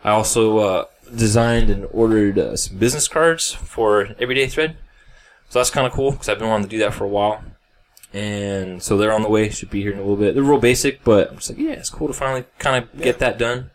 [0.02, 0.84] I also uh,
[1.14, 4.76] designed and ordered uh, some business cards for Everyday Thread,
[5.48, 7.44] so that's kind of cool because I've been wanting to do that for a while.
[8.12, 9.50] And so they're on the way.
[9.50, 10.34] Should be here in a little bit.
[10.34, 13.20] They're real basic, but I'm just like, yeah, it's cool to finally kind of get
[13.20, 13.70] that done.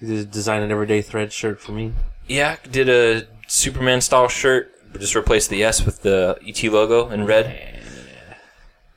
[0.00, 1.92] You just designed an everyday thread shirt for me.
[2.28, 7.08] Yeah, did a Superman style shirt, but just replaced the S with the ET logo
[7.10, 7.73] in red.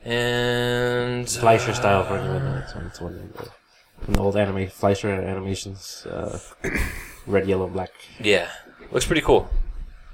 [0.07, 2.85] And Fleischer style for anyone that's one.
[2.87, 3.49] It's one of the,
[4.05, 6.39] from the old anime Fleischer animations, uh,
[7.25, 7.91] red, yellow, and black.
[8.19, 8.47] yeah,
[8.91, 9.49] looks pretty cool.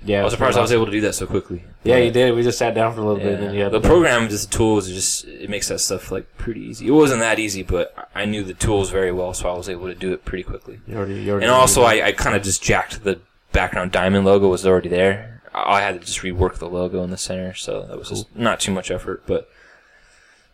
[0.06, 1.64] Yeah, I was surprised I was able to do that so quickly.
[1.86, 2.36] Yeah, you did.
[2.36, 3.26] We just sat down for a little Yeah.
[3.26, 5.80] bit, and then you had the program, just the tools, it just it makes that
[5.80, 6.88] stuff like pretty easy.
[6.88, 9.88] It wasn't that easy, but I knew the tools very well, so I was able
[9.88, 10.82] to do it pretty quickly.
[10.88, 13.22] You already, you already And also, I, I kind of just jacked the
[13.54, 15.42] background diamond logo was already there.
[15.54, 18.36] I I had to just rework the logo in the center, so that was just
[18.36, 19.24] not too much effort.
[19.26, 19.48] But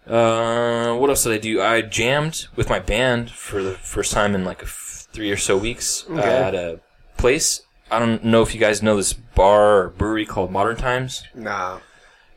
[0.10, 1.62] uh, what else did I do?
[1.62, 5.38] I jammed with my band for the first time in like a f- three or
[5.38, 6.28] so weeks uh, Okay.
[6.38, 6.80] at a
[7.18, 7.62] place.
[7.92, 11.80] I don't know if you guys know this bar or brewery called Modern Times, Nah.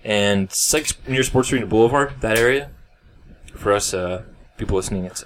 [0.04, 2.70] and it's like near Sports Arena Boulevard, that area.
[3.54, 4.22] For us, uh,
[4.56, 5.24] people listening, it's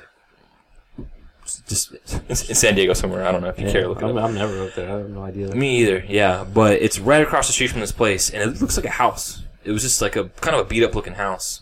[1.42, 1.92] it's just
[2.28, 3.24] it's in San Diego somewhere.
[3.24, 4.10] I don't know if you Yeah, care to look it up.
[4.10, 4.88] I'm, I'm never up there.
[4.90, 5.54] I have no idea.
[5.54, 6.44] Me either, yeah.
[6.44, 9.44] But it's right across the street from this place, and it looks like a house.
[9.64, 11.60] It was just like a kind of a beat up looking house.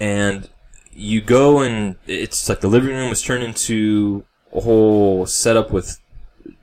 [0.00, 0.48] And
[0.92, 6.00] you go, and it's like the living room was turned into a whole setup with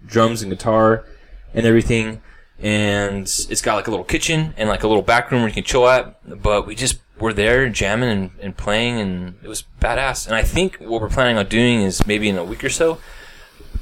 [0.05, 1.05] drums and guitar
[1.53, 2.21] and everything.
[2.59, 5.53] And it's got like a little kitchen and like a little back room where you
[5.53, 6.41] can chill at.
[6.41, 10.27] But we just were there jamming and, and playing, and it was badass.
[10.27, 12.99] And I think what we're planning on doing is maybe in a week or so,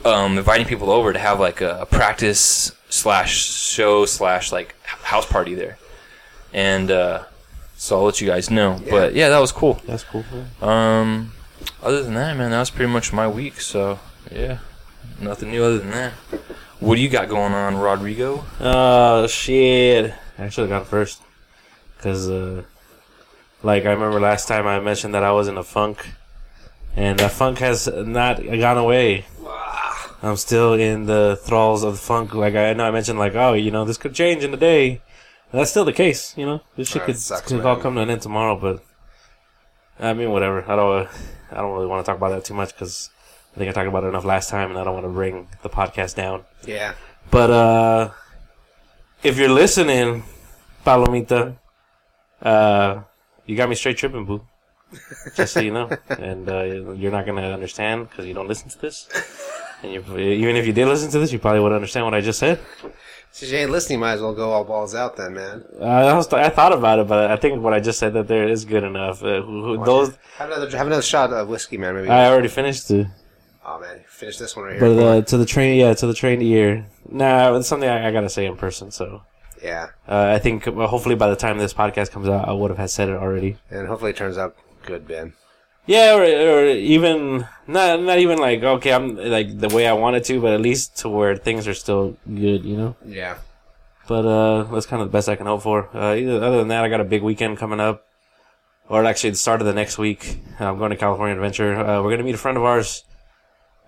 [0.03, 5.25] um, inviting people over to have like a, a practice slash show slash like house
[5.25, 5.77] party there,
[6.53, 7.23] and uh,
[7.85, 8.81] so I'll let you guys know.
[8.89, 9.79] But yeah, that was cool.
[9.85, 10.25] That's cool.
[10.61, 11.33] Um,
[11.81, 13.61] other than that, man, that was pretty much my week.
[13.61, 13.99] So
[14.31, 14.59] yeah,
[15.21, 16.13] nothing new other than that.
[16.79, 18.43] What do you got going on, Rodrigo?
[18.59, 20.13] Uh, shit.
[20.37, 21.21] I should have gone first.
[21.95, 22.63] Because, uh,
[23.63, 26.09] like, I remember last time I mentioned that I was in a funk.
[26.95, 29.25] And that funk has not gone away.
[30.21, 32.33] I'm still in the thralls of the funk.
[32.33, 35.01] Like, I know I mentioned, like, oh, you know, this could change in a day.
[35.55, 36.59] And that's still the case, you know?
[36.75, 38.83] This shit could, sucks, could all come to an end tomorrow, but.
[39.97, 40.69] I mean, whatever.
[40.69, 41.07] I don't,
[41.49, 43.09] I don't really want to talk about that too much because
[43.55, 45.47] I think I talked about it enough last time and I don't want to bring
[45.63, 46.43] the podcast down.
[46.65, 46.93] Yeah.
[47.31, 48.11] But uh
[49.23, 50.23] if you're listening,
[50.85, 51.55] Palomita,
[52.41, 53.03] uh
[53.45, 54.45] you got me straight tripping, boo.
[55.37, 58.81] Just so you know, and uh, you're not gonna understand because you don't listen to
[58.81, 59.07] this.
[59.81, 62.19] And you, even if you did listen to this, you probably would understand what I
[62.19, 62.59] just said.
[63.35, 65.65] Since you ain't listening, might as well go all balls out then, man.
[65.77, 68.29] Uh, I, was, I thought about it, but I think what I just said that
[68.29, 69.21] there is good enough.
[69.21, 71.95] Uh, who, who, those Have another, have another shot of whiskey, man.
[71.95, 72.07] Maybe.
[72.07, 73.07] I already finished it.
[73.65, 75.01] oh man, finish this one right But here.
[75.05, 76.87] uh, to the train, yeah, to the train ear.
[77.09, 78.89] Nah, it's something I, I gotta say in person.
[78.89, 79.23] So
[79.61, 82.71] yeah, uh, I think well, hopefully by the time this podcast comes out, I would
[82.71, 83.57] have had said it already.
[83.69, 84.55] and hopefully it turns out
[84.85, 85.33] good, Ben.
[85.87, 90.23] Yeah, or, or even not not even like okay, I'm like the way I wanted
[90.25, 92.95] to, but at least to where things are still good, you know.
[93.05, 93.37] Yeah.
[94.07, 95.89] But uh, that's kind of the best I can hope for.
[95.93, 98.05] Uh, other than that, I got a big weekend coming up,
[98.87, 100.39] or actually the start of the next week.
[100.59, 101.75] I'm going to California Adventure.
[101.75, 103.03] Uh, we're gonna meet a friend of ours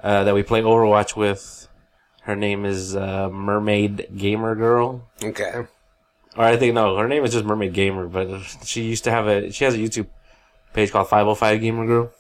[0.04, 1.68] uh, that we play Overwatch with.
[2.24, 5.08] Her name is uh, Mermaid Gamer Girl.
[5.24, 5.66] Okay.
[6.36, 9.28] Or I think no, her name is just Mermaid Gamer, but she used to have
[9.28, 10.08] a she has a YouTube
[10.74, 12.12] page called 505 Gamer Girl.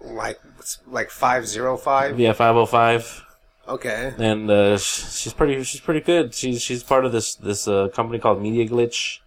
[0.00, 0.40] Like
[0.86, 2.18] like five zero five.
[2.18, 3.24] Yeah, 505.
[3.68, 4.14] Okay.
[4.18, 6.34] and uh, she's pretty she's pretty good.
[6.34, 9.18] She's she's part of this this uh, company called Media Glitch,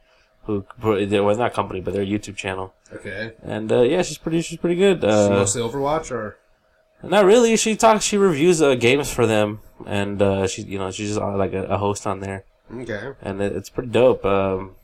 [0.46, 2.74] who well not company but their YouTube channel.
[2.94, 3.34] Okay.
[3.44, 5.04] And uh, yeah, she's pretty she's pretty good.
[5.04, 6.38] Uh, mostly Overwatch or
[7.04, 7.56] not really.
[7.58, 8.06] She talks.
[8.06, 11.54] She reviews uh, games for them, and uh, she you know she's just uh, like
[11.54, 13.14] a, a host on there, okay.
[13.22, 14.24] and it, it's pretty dope.
[14.26, 14.76] Um,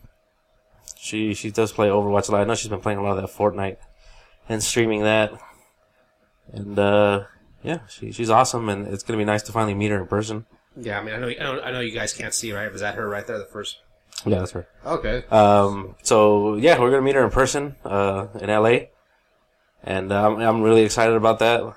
[0.96, 2.42] she she does play Overwatch a lot.
[2.42, 3.78] I know she's been playing a lot of that Fortnite
[4.50, 5.34] and streaming that,
[6.52, 7.26] and uh,
[7.64, 10.46] yeah, she she's awesome, and it's gonna be nice to finally meet her in person.
[10.80, 12.72] Yeah, I mean, I know, I know, I know you guys can't see, right?
[12.72, 13.80] Was that her right there, the first?
[14.26, 14.68] Yeah, that's her.
[14.86, 15.24] Okay.
[15.30, 18.88] Um, so yeah, we're gonna meet her in person uh, in LA,
[19.84, 21.76] and uh, I'm I'm really excited about that.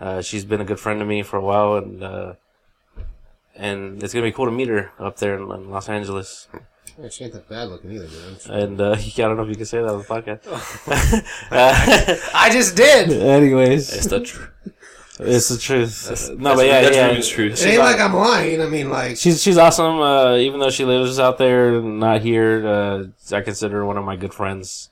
[0.00, 2.32] Uh, she's been a good friend to me for a while, and uh,
[3.54, 6.48] and it's gonna be cool to meet her up there in, in Los Angeles.
[7.00, 8.62] Yeah, she ain't that bad looking either, man.
[8.62, 10.46] And uh, I don't know if you can say that on the podcast.
[11.50, 13.10] uh, I just did.
[13.22, 14.50] anyways, It's the truth.
[15.22, 16.08] It's the truth.
[16.38, 17.06] no, That's- but yeah, that's yeah.
[17.08, 17.60] Ruben's truth.
[17.62, 18.62] It ain't like I'm lying.
[18.62, 20.00] I mean, like She's she's awesome.
[20.00, 23.04] Uh, even though she lives out there, not here, uh,
[23.36, 24.88] I consider her one of my good friends.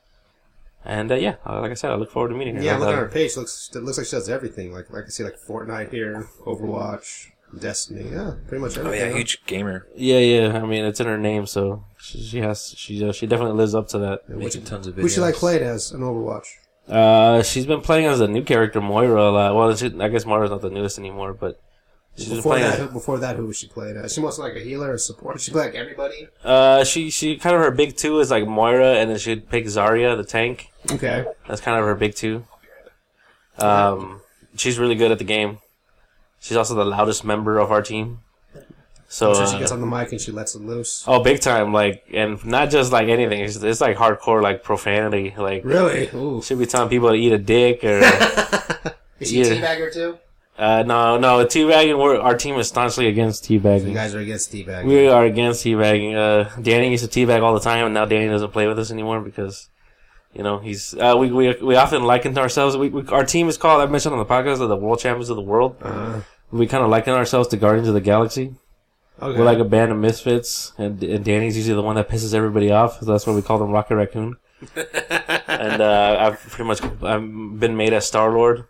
[0.84, 2.62] And uh, yeah, uh, like I said, I look forward to meeting her.
[2.62, 2.76] yeah.
[2.76, 3.36] Look at her page.
[3.38, 4.70] Looks it looks like she does everything.
[4.72, 7.28] Like like I see like Fortnite here, Overwatch,
[7.58, 8.10] Destiny.
[8.12, 9.10] Yeah, pretty much Oh everything.
[9.12, 9.86] yeah, huge gamer.
[9.96, 10.58] Yeah, yeah.
[10.62, 13.74] I mean, it's in her name, so she, she has she uh, she definitely lives
[13.74, 14.28] up to that.
[14.28, 15.02] Making tons of videos.
[15.02, 16.46] Who she like played as in Overwatch?
[16.88, 19.22] Uh, she's been playing as a new character, Moira.
[19.22, 19.54] A lot.
[19.54, 21.60] Well, she, I guess Moira's not the newest anymore, but
[22.16, 22.64] she's Before playing.
[22.70, 24.14] that, As, who, before that, who was she played as?
[24.14, 25.38] She was like a healer or support.
[25.40, 26.28] She played like everybody.
[26.42, 29.66] uh, she she kind of her big two is like Moira, and then she'd pick
[29.66, 30.70] Zarya, the tank.
[30.90, 31.26] Okay.
[31.46, 32.44] That's kind of her big two.
[33.58, 34.20] Um,
[34.56, 35.58] she's really good at the game.
[36.40, 38.20] She's also the loudest member of our team.
[39.10, 41.02] So, So she uh, gets on the mic and she lets it loose.
[41.06, 41.72] oh, big time!
[41.72, 43.40] Like, and not just like anything.
[43.40, 45.34] It's, it's like hardcore, like profanity.
[45.36, 46.10] Like, Really?
[46.14, 46.42] Ooh.
[46.42, 48.00] should be telling people to eat a dick or.
[49.20, 49.46] Is she Yeah.
[49.46, 50.18] a teabagger too?
[50.58, 51.96] Uh, no, no, teabagging.
[51.98, 53.88] We're, our team is staunchly against teabagging.
[53.88, 54.84] You guys are against teabagging.
[54.86, 56.14] We are against teabagging.
[56.16, 58.90] Uh, Danny used to teabag all the time, and now Danny doesn't play with us
[58.90, 59.68] anymore because,
[60.34, 60.94] you know, he's.
[60.94, 62.76] Uh, we, we we often liken ourselves.
[62.76, 63.80] We, we our team is called.
[63.80, 65.76] I mentioned on the podcast, the World Champions of the World.
[65.80, 68.54] Uh, We kind of liken ourselves to Guardians of the Galaxy.
[69.20, 69.38] Okay.
[69.38, 72.70] We're like a band of misfits, and, and Danny's usually the one that pisses everybody
[72.70, 73.00] off.
[73.00, 74.36] So that's why we call them Rocket Raccoon.
[74.76, 78.64] and uh, I've pretty much I've been made as Star Lord,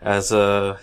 [0.00, 0.78] as a.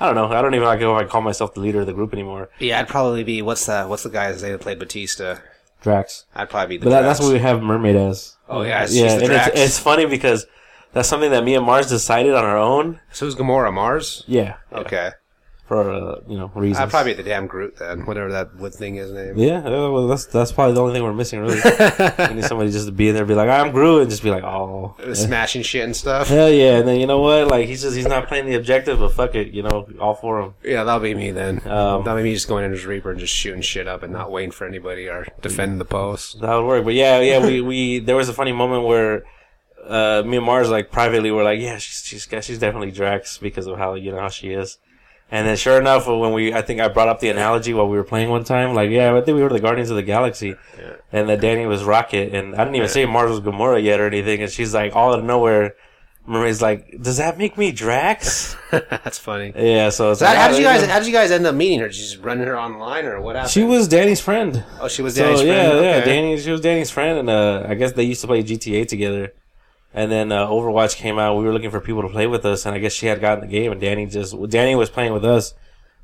[0.00, 0.26] I don't know.
[0.26, 2.50] I don't even know if I call myself the leader of the group anymore.
[2.58, 3.88] yeah, I'd probably be what's that?
[3.88, 5.38] What's the guy's name that played Batista?
[5.82, 6.24] Drax.
[6.34, 6.84] I'd probably be the.
[6.86, 8.36] But that, that's what we have Mermaid as.
[8.48, 9.48] Oh yeah, she's yeah, the and Drax.
[9.48, 10.46] it's, it's funny because
[10.92, 13.00] that's something that me and Mars decided on our own.
[13.12, 13.72] so who's Gamora?
[13.72, 14.24] Mars.
[14.26, 14.56] Yeah.
[14.72, 15.10] Okay,
[15.66, 16.78] For uh, you know reasons.
[16.78, 19.38] I'd probably be the damn Groot then, whatever that wood thing is named.
[19.38, 21.56] Yeah, uh, well, that's that's probably the only thing we're missing, really.
[22.28, 24.22] we need somebody just to be in there, and be like, "I'm Groot," and just
[24.22, 26.28] be like, "Oh, Smashing shit and stuff.
[26.28, 27.48] hell yeah!" And then you know what?
[27.48, 30.38] Like he's just he's not playing the objective, but fuck it, you know, all for
[30.42, 30.54] him.
[30.62, 31.66] Yeah, that'll be me then.
[31.66, 34.12] Um, that'll be me just going in as Reaper and just shooting shit up and
[34.12, 36.42] not waiting for anybody or defending the post.
[36.42, 36.84] That would work.
[36.84, 39.24] But yeah, yeah, we we there was a funny moment where
[39.86, 43.66] uh, me and Mars like privately were like, "Yeah, she's she's she's definitely Drax because
[43.66, 44.76] of how you know how she is."
[45.34, 47.96] And then sure enough, when we I think I brought up the analogy while we
[47.96, 50.54] were playing one time, like, yeah, I think we were the Guardians of the Galaxy,
[51.12, 54.06] and that Danny was Rocket, and I didn't even say Mars was Gamora yet or
[54.06, 55.74] anything, and she's like all out of nowhere.
[56.26, 59.52] Mermaid's like, "Does that make me Drax?" That's funny.
[59.56, 60.86] yeah, so it's So how, like, how did you "Ah, guys?
[60.86, 61.88] How did you guys end up meeting her?
[61.88, 63.50] Did you just run her online or what happened?
[63.50, 64.64] She was Danny's friend.
[64.80, 65.84] Oh, she was So Danny's yeah, friend.
[65.84, 66.04] yeah, Okay.
[66.06, 66.38] Danny.
[66.38, 69.32] She was Danny's friend, and uh, I guess they used to play GTA together.
[69.96, 71.36] And then uh, Overwatch came out.
[71.36, 73.40] We were looking for people to play with us, and I guess she had gotten
[73.42, 75.54] the game, and Danny just Danny was playing with us,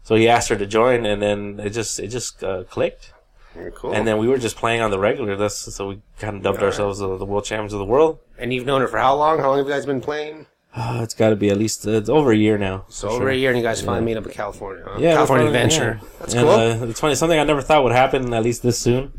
[0.05, 3.13] so he asked her to join, and then it just it just uh, clicked,
[3.55, 3.93] Very cool.
[3.93, 5.35] and then we were just playing on the regular.
[5.37, 8.21] That's so we kind of dubbed ourselves the, the world champions of the world.
[8.39, 9.39] And you've known her for how long?
[9.41, 10.47] How long have you guys been playing?
[10.73, 12.85] Uh, it's got to be at least uh, it's over a year now.
[12.89, 13.29] So over sure.
[13.31, 14.85] a year, and you guys finally meet up in California.
[14.87, 14.99] Huh?
[15.01, 15.99] Yeah, California Adventure.
[16.01, 16.09] yeah.
[16.21, 16.51] That's And, cool.
[16.53, 19.13] Uh, it's funny, something I never thought would happen at least this soon,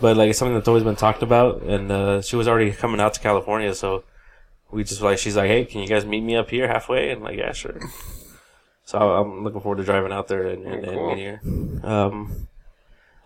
[0.00, 1.62] but like it's something that's always been talked about.
[1.62, 4.04] And uh, she was already coming out to California, so
[4.70, 7.22] we just like she's like, "Hey, can you guys meet me up here halfway?" And
[7.22, 7.78] like, yeah, sure.
[8.84, 11.08] So I'm looking forward to driving out there and, and, and Cool.
[11.14, 11.36] meeting
[11.82, 11.86] her.
[11.86, 12.48] Um,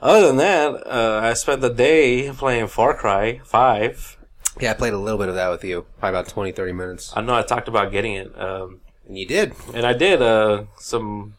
[0.02, 4.18] other than that, uh, I spent the day playing Far Cry Five.
[4.60, 7.12] yeah, I played a little bit of that with you, probably about 20, 30 minutes.
[7.16, 8.38] I know I talked about getting it.
[8.38, 9.54] Um, And you did.
[9.72, 11.34] and I did uh some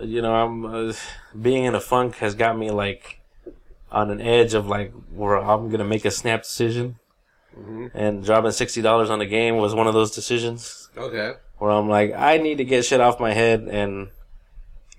[0.00, 0.92] you know I'm uh,
[1.40, 3.17] being in a funk has got me like
[3.90, 6.96] on an edge of like where I'm gonna make a snap decision
[7.94, 11.32] and dropping sixty dollars on the game was one of those decisions Okay.
[11.58, 14.08] where I'm like I need to get shit off my head and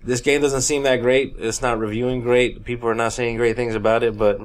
[0.04, 3.56] this game doesn't seem that great it's not reviewing great people are not saying great
[3.56, 4.40] things about it but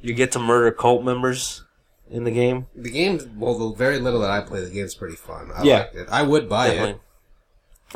[0.00, 1.64] you get to murder cult members
[2.10, 5.16] in the game The game, well, the very little that I play, the game's pretty
[5.16, 5.50] fun.
[5.54, 5.78] I Yeah.
[5.78, 6.08] liked it.
[6.10, 7.00] I would buy it.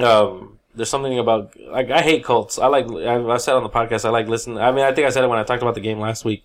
[0.02, 2.58] Um, there's something about like I hate cults.
[2.58, 4.58] I like I, I said on the podcast I like listening.
[4.58, 6.44] I mean I think I said it when I talked about the game last week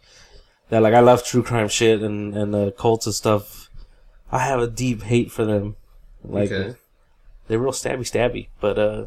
[0.69, 3.69] that like I love true crime shit and and the cults and stuff.
[4.31, 5.75] I have a deep hate for them.
[6.25, 6.75] Like Okay.
[7.47, 8.47] they're real stabby stabby.
[8.59, 9.05] But uh,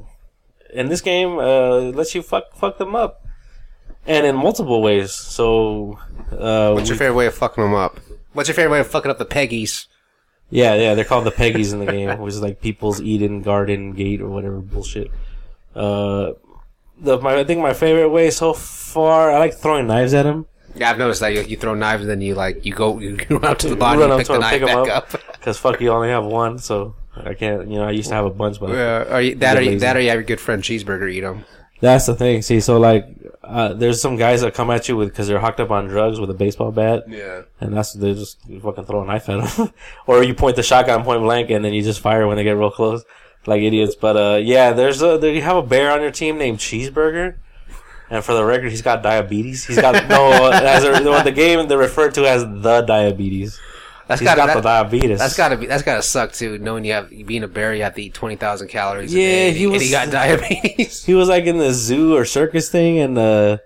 [0.73, 3.25] in this game, uh, it lets you fuck fuck them up,
[4.07, 5.13] and in multiple ways.
[5.13, 5.99] So
[6.33, 7.99] uh, What's your we- favorite way of fucking them up?
[8.33, 9.87] What's your favorite way of fucking up the Peggies?
[10.51, 13.93] Yeah, yeah, they're called the Peggies in the game, which is like People's Eden Garden
[13.93, 15.11] Gate or whatever bullshit.
[15.75, 16.33] Uh,
[16.99, 20.47] the my I think my favorite way so far, I like throwing knives at him
[20.75, 23.19] Yeah, I've noticed that you, you throw knives and then you like you go you
[23.31, 25.15] run out to the body Run and up pick the knife pick back up.
[25.15, 25.23] up.
[25.33, 27.69] because fuck you only have one, so I can't.
[27.69, 29.79] You know, I used to have a bunch, but Yeah, or you, that or you,
[29.81, 31.45] that or you have your good friend cheeseburger eat them.
[31.81, 32.43] That's the thing.
[32.43, 33.07] See, so like,
[33.43, 36.19] uh, there's some guys that come at you with because they're hooked up on drugs
[36.19, 37.05] with a baseball bat.
[37.09, 37.43] Yeah.
[37.61, 39.73] And that's they just fucking throw a knife at them,
[40.07, 42.57] or you point the shotgun point blank and then you just fire when they get
[42.57, 43.05] real close.
[43.47, 43.95] like idiots.
[43.95, 47.37] But uh, yeah, there's a there, you have a bear on your team named Cheeseburger,
[48.11, 49.65] and for the record, he's got diabetes.
[49.67, 53.61] He's got no as a, the game they're referred to as the diabetes.
[54.09, 55.19] That's He's gotta, got that, the diabetes.
[55.19, 56.59] that's gotta be that's gotta suck too.
[56.59, 59.13] Knowing you have being a bear, you have to eat twenty thousand calories.
[59.13, 61.05] a Yeah, day, he and was- he got diabetes.
[61.07, 63.59] he was like in the zoo or circus thing, and uh,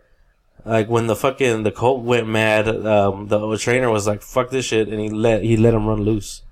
[0.65, 4.65] like when the fucking the colt went mad, um, the trainer was like, "Fuck this
[4.65, 6.43] shit," and he let he let him run loose.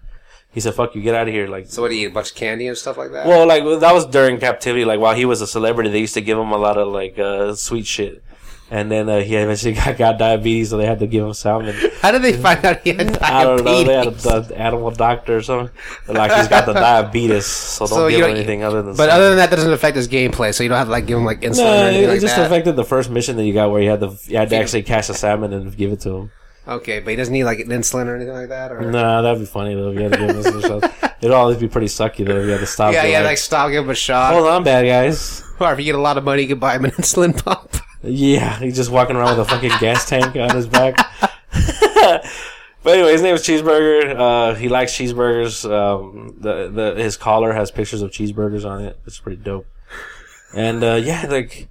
[0.52, 2.10] He said, "Fuck you, get out of here!" Like, so what do you eat?
[2.10, 3.26] A bunch of candy and stuff like that.
[3.26, 4.84] well, like that was during captivity.
[4.84, 7.18] Like while he was a celebrity, they used to give him a lot of like
[7.18, 8.22] uh, sweet shit,
[8.70, 11.74] and then uh, he eventually got, got diabetes, so they had to give him salmon.
[12.00, 13.22] How did they find out he had diabetes?
[13.22, 13.84] I don't know.
[13.84, 15.74] They had an animal doctor or something.
[16.06, 18.96] But, like he's got the diabetes, so don't So give him anything other than.
[18.96, 20.54] But other than that, doesn't affect his gameplay.
[20.54, 22.20] So you don't have to like give him like insulin No, or anything it, like
[22.20, 22.46] just that.
[22.46, 24.82] affected the first mission that you got where you had to you had to actually
[24.82, 26.30] catch a salmon and give it to him.
[26.66, 28.70] Okay, but he doesn't need like an insulin or anything like that.
[28.70, 29.88] Or Nah, that'd be funny though.
[29.90, 30.94] If you had to give him some shots.
[31.22, 32.36] It'd always be pretty sucky though.
[32.40, 32.92] If you had to stop.
[32.92, 34.34] yeah, yeah, like, like stop, give him a shot.
[34.34, 35.42] hold on, bad guys.
[35.58, 37.77] Or if you get a lot of money, you can buy him an insulin pump.
[38.02, 40.96] Yeah, he's just walking around with a fucking gas tank on his back.
[41.52, 42.24] but
[42.86, 44.16] anyway, his name is Cheeseburger.
[44.16, 45.68] Uh, he likes cheeseburgers.
[45.68, 48.98] Um, the the his collar has pictures of cheeseburgers on it.
[49.06, 49.66] It's pretty dope.
[50.54, 51.68] And uh, yeah, like,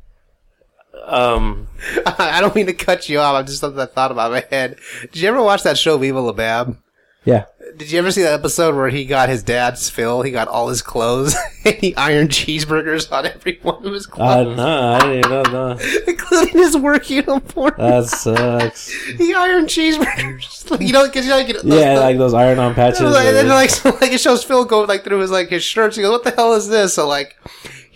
[1.06, 1.68] um,
[2.06, 3.36] I don't mean to cut you off.
[3.36, 4.78] I'm just something I thought about in my head.
[5.02, 6.84] Did you ever watch that show Viva La Bam?
[7.28, 7.46] Yeah.
[7.76, 10.24] Did you ever see that episode where he got his dad's fill?
[10.24, 14.10] He got all his clothes and he ironed cheeseburgers on every one of his Uh,
[14.10, 15.44] clothes, no, I didn't know.
[15.44, 17.74] No, including his work uniform.
[17.78, 18.90] that sucks.
[19.18, 20.82] he ironed cheeseburgers.
[20.82, 23.02] You know, because you know, like, those- Yeah, like those iron-on patches.
[23.02, 25.64] like, and then like, so, like it shows Phil go like through his like his
[25.64, 25.96] shirts.
[25.98, 27.38] He goes, "What the hell is this?" So like,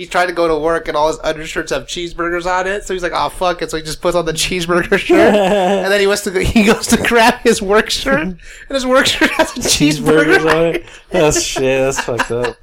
[0.02, 2.84] he's trying to go to work and all his undershirts have cheeseburgers on it.
[2.84, 5.91] So he's like, "Oh fuck it!" So he just puts on the cheeseburger shirt, and
[5.91, 8.39] then he wants to go, he goes to grab his work shirt, and
[8.70, 10.56] his work shirt has a cheeseburgers cheeseburger.
[10.70, 10.86] on it.
[11.10, 11.62] That's shit.
[11.64, 12.58] That's fucked up.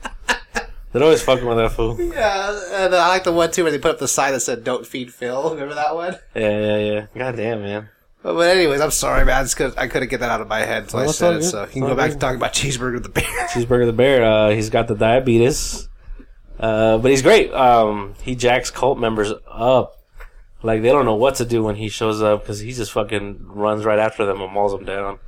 [0.92, 2.00] They're always fucking with that fool.
[2.00, 4.64] Yeah, and I like the one too where they put up the sign that said
[4.64, 6.16] "Don't feed Phil." Remember that one?
[6.34, 7.06] Yeah, yeah, yeah.
[7.16, 7.90] God damn, man.
[8.22, 9.44] But, but anyways, I'm sorry, man.
[9.44, 11.36] I, couldn't, I couldn't get that out of my head until I Well, it's said
[11.36, 11.40] it.
[11.40, 11.50] good.
[11.50, 12.14] So you can go back good.
[12.14, 13.24] to talking about cheeseburger the bear.
[13.48, 15.87] Cheeseburger the Bear, uh, he's got the diabetes.
[16.58, 17.52] Uh, but he's great.
[17.52, 19.96] Um, he jacks cult members up.
[20.62, 23.46] Like, they don't know what to do when he shows up because he just fucking
[23.46, 25.18] runs right after them and mauls them down.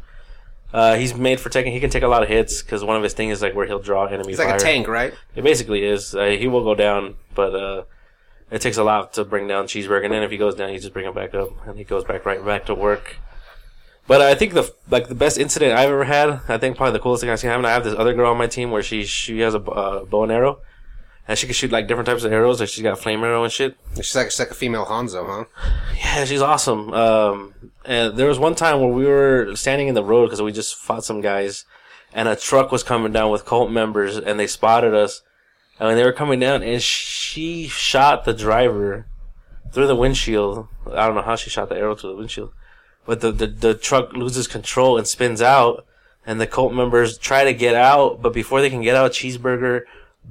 [0.72, 3.02] Uh, he's made for taking, he can take a lot of hits because one of
[3.02, 4.48] his things is like where he'll draw enemy He's fire.
[4.48, 5.12] like a tank, right?
[5.34, 6.14] It basically is.
[6.14, 7.84] Uh, he will go down, but uh,
[8.50, 10.04] it takes a lot to bring down Cheeseburger.
[10.04, 12.04] And then if he goes down, you just bring him back up, and he goes
[12.04, 13.16] back right back to work.
[14.06, 16.40] But I think the like the best incident I've ever had.
[16.48, 17.64] I think probably the coolest thing I've seen happen.
[17.64, 20.24] I have this other girl on my team where she she has a uh, bow
[20.24, 20.58] and arrow,
[21.30, 22.58] and she can shoot like different types of arrows.
[22.58, 23.76] Like she's got flame arrow and shit.
[23.94, 25.44] She's like, she's like a female Hanzo, huh?
[25.96, 26.92] Yeah, she's awesome.
[26.92, 27.54] Um,
[27.84, 30.74] and there was one time where we were standing in the road because we just
[30.74, 31.66] fought some guys,
[32.12, 35.22] and a truck was coming down with cult members, and they spotted us.
[35.78, 39.06] And when they were coming down, and she shot the driver
[39.70, 40.66] through the windshield.
[40.84, 42.52] I don't know how she shot the arrow through the windshield,
[43.06, 45.86] but the the, the truck loses control and spins out,
[46.26, 49.82] and the cult members try to get out, but before they can get out, Cheeseburger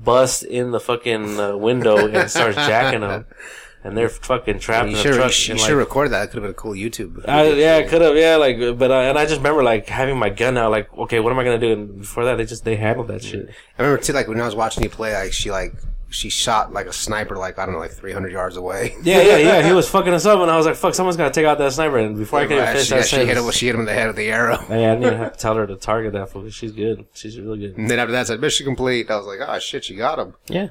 [0.04, 3.26] busts in the fucking uh, window and starts jacking them.
[3.82, 5.28] And they're fucking trapped You in should truck.
[5.28, 6.20] you should, and, you like, should record that.
[6.20, 7.26] That could have been a cool YouTube.
[7.26, 8.18] I, yeah, I could have.
[8.18, 10.70] Yeah, like, but uh, and I just remember like having my gun out.
[10.70, 11.72] Like, okay, what am I gonna do?
[11.72, 13.50] And before that, they just they handled that shit.
[13.78, 15.76] I remember too, like when I was watching you play, like she like
[16.10, 18.96] she shot like a sniper, like I don't know, like 300 yards away.
[19.04, 19.68] Yeah, yeah, yeah.
[19.68, 21.72] He was fucking us up, and I was like, "Fuck, someone's gotta take out that
[21.74, 23.52] sniper." And before I could even finish she, that she hit him.
[23.52, 24.58] She hit him in the head with the arrow.
[24.70, 26.50] I didn't even have to tell her to target that fool.
[26.50, 27.06] She's good.
[27.14, 27.78] She's really good.
[27.78, 29.10] And then after that, said mission complete.
[29.12, 30.34] I was like, oh shit, she got him.
[30.48, 30.70] Yeah.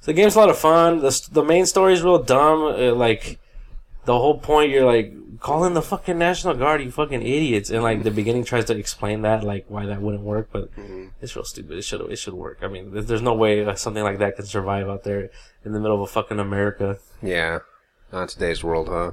[0.00, 1.00] So the game's a lot of fun.
[1.00, 2.62] The the main story is real dumb.
[2.62, 3.39] Uh, like
[4.10, 7.70] the whole point, you're like call in the fucking National Guard, you fucking idiots.
[7.70, 10.70] And like the beginning tries to explain that, like why that wouldn't work, but
[11.22, 11.78] it's real stupid.
[11.78, 12.58] It should it should work.
[12.62, 15.30] I mean, there's no way something like that can survive out there
[15.64, 16.98] in the middle of a fucking America.
[17.22, 17.60] Yeah,
[18.12, 19.12] not today's world, huh?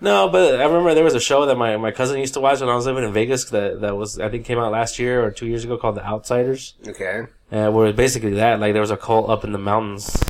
[0.00, 2.60] No, but I remember there was a show that my, my cousin used to watch
[2.60, 5.24] when I was living in Vegas that that was I think came out last year
[5.24, 6.74] or two years ago called The Outsiders.
[6.86, 7.26] Okay.
[7.52, 10.20] Uh, where basically that, like there was a cult up in the mountains,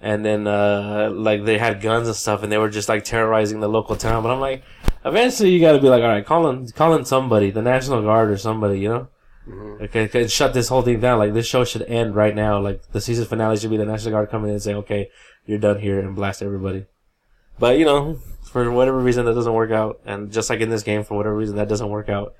[0.00, 3.60] and then uh, like they had guns and stuff, and they were just like terrorizing
[3.60, 4.22] the local town.
[4.22, 4.62] But I'm like,
[5.04, 8.02] eventually you got to be like, all right, call in, call in somebody, the National
[8.02, 9.08] Guard or somebody, you know,
[9.82, 11.18] okay, okay, shut this whole thing down.
[11.18, 12.60] Like this show should end right now.
[12.60, 15.10] Like the season finale should be the National Guard coming in and saying, okay,
[15.46, 16.86] you're done here, and blast everybody.
[17.58, 20.82] But you know, for whatever reason that doesn't work out, and just like in this
[20.82, 22.34] game, for whatever reason that doesn't work out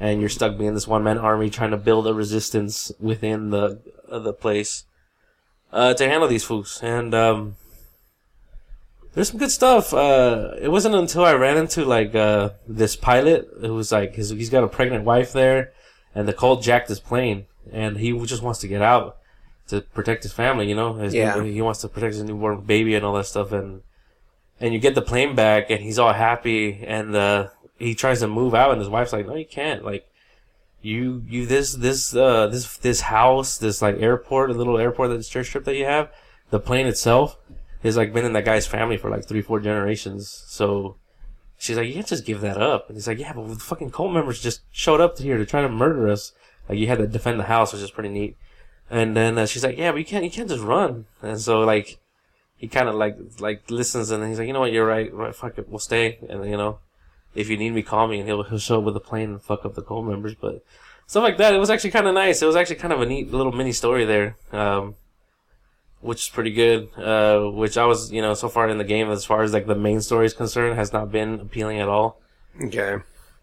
[0.00, 3.80] and you're stuck being this one man army trying to build a resistance within the
[4.10, 4.84] uh, the place
[5.72, 6.80] uh, to handle these fools.
[6.82, 7.56] And um,
[9.14, 9.92] there's some good stuff.
[9.92, 14.30] Uh, it wasn't until I ran into like uh, this pilot who was like his,
[14.30, 15.72] he's got a pregnant wife there,
[16.14, 19.16] and the cult jacked his plane, and he just wants to get out.
[19.68, 20.68] to protect his family.
[20.68, 21.28] You know, his Yeah.
[21.34, 23.52] newborn- he wants to protect his newborn baby and all that stuff.
[23.52, 23.82] And
[24.58, 27.48] and you get the plane back, and he's all happy, and uh,
[27.78, 29.84] he tries to move out, and his wife's like, "No, you can't.
[29.84, 30.09] Like,
[30.82, 35.22] you you this this uh this this house, this like airport, a little airport, that
[35.24, 36.10] church strip that you have,
[36.50, 37.36] the plane itself."
[37.82, 40.44] Has like been in that guy's family for like three, four generations.
[40.48, 40.96] So
[41.56, 42.88] she's like, you can't just give that up.
[42.88, 45.62] And he's like, yeah, but the fucking cult members just showed up here to try
[45.62, 46.32] to murder us.
[46.68, 48.36] Like you had to defend the house, which is pretty neat.
[48.90, 51.06] And then uh, she's like, yeah, but you can't, you can't just run.
[51.22, 51.98] And so like,
[52.56, 55.34] he kind of like, like listens and he's like, you know what, you're right, right,
[55.34, 56.18] fuck it, we'll stay.
[56.28, 56.80] And you know,
[57.34, 59.42] if you need me, call me and he'll, he'll show up with a plane and
[59.42, 60.34] fuck up the cult members.
[60.34, 60.64] But
[61.06, 62.42] stuff like that, it was actually kind of nice.
[62.42, 64.36] It was actually kind of a neat little mini story there.
[64.52, 64.96] Um,
[66.00, 66.88] which is pretty good.
[66.96, 69.66] Uh, which I was, you know, so far in the game, as far as like
[69.66, 72.20] the main story is concerned, has not been appealing at all.
[72.62, 72.96] Okay.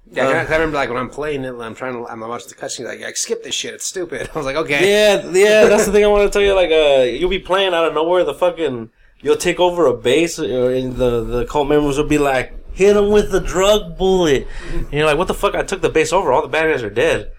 [0.09, 2.55] Yeah, I, I remember like when I'm playing it, I'm trying to, I'm watching the
[2.55, 4.29] cutscene, like, like, skip this shit, it's stupid.
[4.35, 4.89] I was like, okay.
[4.89, 6.53] Yeah, yeah, that's the thing I want to tell you.
[6.53, 8.89] Like, uh, you'll be playing out of nowhere, the fucking,
[9.21, 12.95] you'll take over a base, or and the the cult members will be like, hit
[12.95, 15.55] him with the drug bullet, and you're like, what the fuck?
[15.55, 16.31] I took the base over.
[16.31, 17.31] All the bad guys are dead.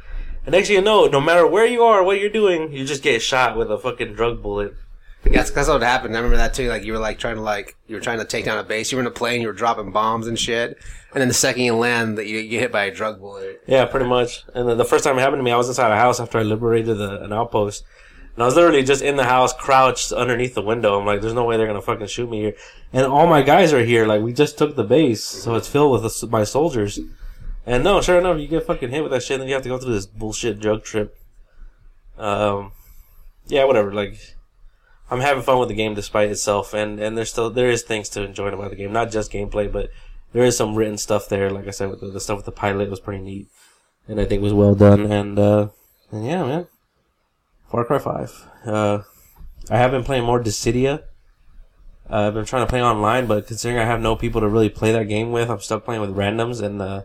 [0.45, 3.03] And next thing you know, no matter where you are, what you're doing, you just
[3.03, 4.75] get shot with a fucking drug bullet.
[5.25, 6.15] Yeah, that's, that's what happened.
[6.15, 6.69] I remember that too.
[6.69, 8.91] Like you were like trying to like you were trying to take down a base.
[8.91, 9.41] You were in a plane.
[9.41, 10.79] You were dropping bombs and shit.
[11.13, 13.63] And then the second you land, that you get hit by a drug bullet.
[13.67, 14.45] Yeah, pretty much.
[14.55, 16.39] And then the first time it happened to me, I was inside a house after
[16.39, 17.85] I liberated the, an outpost.
[18.39, 20.97] And I was literally just in the house, crouched underneath the window.
[20.97, 22.55] I'm like, there's no way they're gonna fucking shoot me here.
[22.93, 24.07] And all my guys are here.
[24.07, 27.01] Like, we just took the base, so it's filled with my soldiers.
[27.67, 29.65] And no, sure enough, you get fucking hit with that shit, and then you have
[29.65, 31.19] to go through this bullshit drug trip.
[32.17, 32.71] Um,
[33.49, 33.93] yeah, whatever.
[33.93, 34.37] Like,
[35.11, 38.09] I'm having fun with the game despite itself, and and there's still there is things
[38.11, 39.91] to enjoy about the game, not just gameplay, but
[40.33, 41.51] there is some written stuff there.
[41.51, 43.49] Like I said, with the, the stuff with the pilot was pretty neat,
[44.07, 45.11] and I think was well done.
[45.11, 45.71] And uh,
[46.13, 46.67] and yeah, man,
[47.69, 48.47] Far Cry Five.
[48.65, 49.01] Uh,
[49.71, 51.03] I have been playing more Dissidia.
[52.11, 54.71] Uh, I've been trying to play online, but considering I have no people to really
[54.71, 56.63] play that game with, I'm stuck playing with randoms.
[56.63, 57.03] And uh,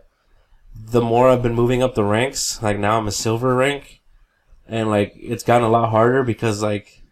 [0.74, 4.00] the more I've been moving up the ranks, like now I'm a silver rank,
[4.66, 7.02] and like it's gotten a lot harder because like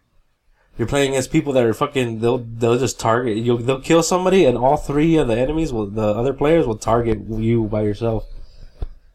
[0.75, 2.21] you're playing against people that are fucking.
[2.21, 3.59] They'll they'll just target you.
[3.59, 7.19] They'll kill somebody, and all three of the enemies will the other players will target
[7.29, 8.32] you by yourself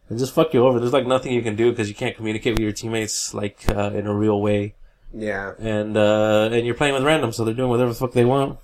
[0.09, 0.78] and just fuck you over.
[0.80, 3.90] There's like nothing you can do because you can't communicate with your teammates like uh,
[3.94, 4.74] in a real way,
[5.12, 5.52] Yeah.
[5.59, 8.59] and uh, and you're playing with random, so they're doing whatever the fuck they want.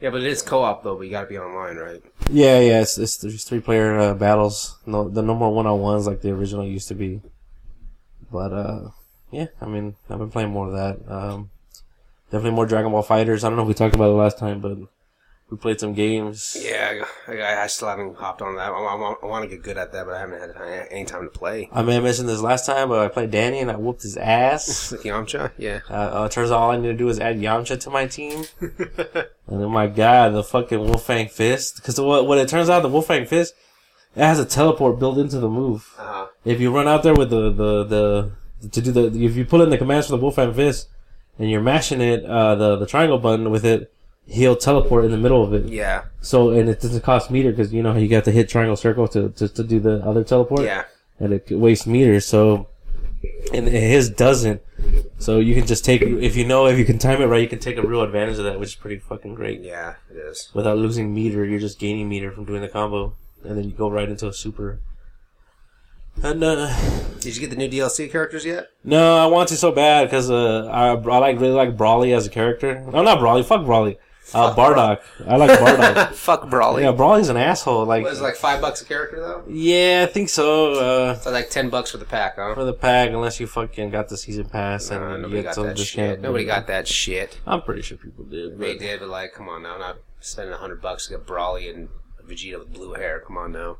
[0.00, 0.94] Yeah, but it is co-op though.
[0.96, 2.02] But you got to be online, right?
[2.30, 4.78] Yeah, yeah, it's, it's there's three player uh, battles.
[4.86, 7.20] No, the no more one on ones like the original used to be.
[8.30, 8.90] But uh,
[9.32, 11.12] yeah, I mean, I've been playing more of that.
[11.12, 11.50] Um,
[12.30, 13.42] definitely more Dragon Ball FighterZ.
[13.44, 14.78] I don't know if we talked about it last time, but
[15.52, 16.56] we played some games.
[16.58, 18.70] Yeah, I, I, still haven't hopped on that.
[18.70, 21.04] I, I, I want to get good at that, but I haven't had time- any
[21.04, 21.68] time to play.
[21.70, 24.16] I may have mentioned this last time, but I played Danny and I whooped his
[24.16, 24.94] ass.
[25.04, 25.80] Yamcha, yeah.
[25.90, 28.44] Uh, uh, turns out all I need to do is add Yamcha to my team.
[28.60, 31.76] and then my god, the fucking Wolf Fang Fist.
[31.76, 33.54] Because what, what it turns out, the Wolf Fang Fist,
[34.16, 35.94] it has a teleport built into the move.
[35.98, 36.28] Uh-huh.
[36.46, 39.60] If you run out there with the, the, the, to do the, if you pull
[39.60, 40.88] in the commands for the Wolf Fang Fist,
[41.38, 43.92] and you're mashing it, uh, the, the triangle button with it,
[44.26, 45.66] he'll teleport in the middle of it.
[45.66, 48.76] Yeah, So, and it doesn't cost meter, because you know you got to hit triangle
[48.76, 50.62] circle to, to, to do the other teleport?
[50.62, 50.84] yeah.
[51.18, 52.26] and it wastes meters.
[52.26, 52.68] So,
[53.52, 54.60] and his doesn't.
[55.18, 57.48] So you can just take if you know if you can time it right, you
[57.48, 59.60] can take a real advantage of that, which is pretty fucking great.
[59.60, 60.50] Yeah, it is.
[60.54, 63.14] Without losing meter, you're just gaining meter from doing the combo,
[63.44, 64.80] and then you go right into a super.
[66.22, 66.76] And uh,
[67.20, 68.70] Did you get the new DLC characters yet?
[68.84, 72.26] no, I want to so bad because uh, I I like really like Broly as
[72.26, 72.82] a character.
[72.88, 73.44] Oh no, not Broly.
[73.44, 73.96] Fuck Broly.
[74.34, 75.00] Uh, Bardock.
[75.26, 76.12] I like Bardock.
[76.14, 76.82] Fuck Broly.
[76.82, 77.84] yeah, Broly's an asshole.
[77.84, 79.44] Like, Was it like five bucks a character though?
[79.48, 80.74] yeah, I think so.
[80.74, 82.54] Uh, So like ten bucks for the pack, huh?
[82.54, 85.44] for the pack, unless you fucking got the season pass and Uh, you nobody get
[85.44, 86.10] got some that discount.
[86.12, 86.20] shit.
[86.20, 87.38] Nobody got that shit.
[87.46, 88.58] I'm pretty sure people did.
[88.58, 91.14] They But did, but like, come on now, I'm not spending a hundred bucks to
[91.14, 91.88] get Broly and
[92.26, 93.20] Vegeta with blue hair.
[93.26, 93.78] Come on now.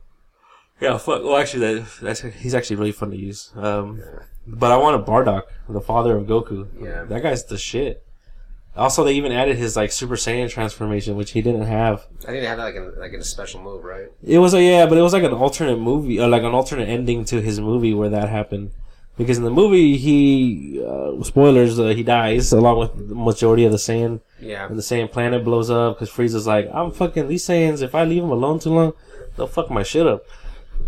[0.80, 1.22] yeah, fuck.
[1.22, 3.53] Well, actually, that, that's he's actually really fun to use.
[3.55, 4.03] Um,
[4.47, 6.66] but I want a Bardock, the father of Goku.
[6.82, 7.05] Yeah.
[7.05, 8.05] that guy's the shit.
[8.75, 12.07] Also, they even added his like Super Saiyan transformation, which he didn't have.
[12.23, 14.09] I think they had that like in, like a special move, right?
[14.23, 16.89] It was a yeah, but it was like an alternate movie, or like an alternate
[16.89, 18.70] ending to his movie where that happened.
[19.18, 23.73] Because in the movie, he uh, spoilers, uh, he dies along with the majority of
[23.73, 24.20] the Saiyan.
[24.41, 24.66] Yeah.
[24.66, 27.83] and the Saiyan planet blows up because Frieza's like, I'm fucking these Saiyans.
[27.83, 28.95] If I leave them alone too long,
[29.37, 30.25] they'll fuck my shit up.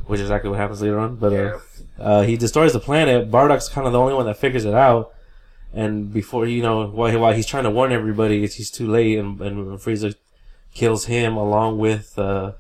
[0.07, 1.17] Which is exactly what happens later on.
[1.17, 1.59] But uh,
[1.99, 3.31] uh, he destroys the planet.
[3.31, 5.13] Bardock's kind of the only one that figures it out.
[5.75, 9.19] And before you know, while, while he's trying to warn everybody, it's, he's too late,
[9.19, 10.15] and, and Frieza
[10.73, 12.53] kills him along with uh,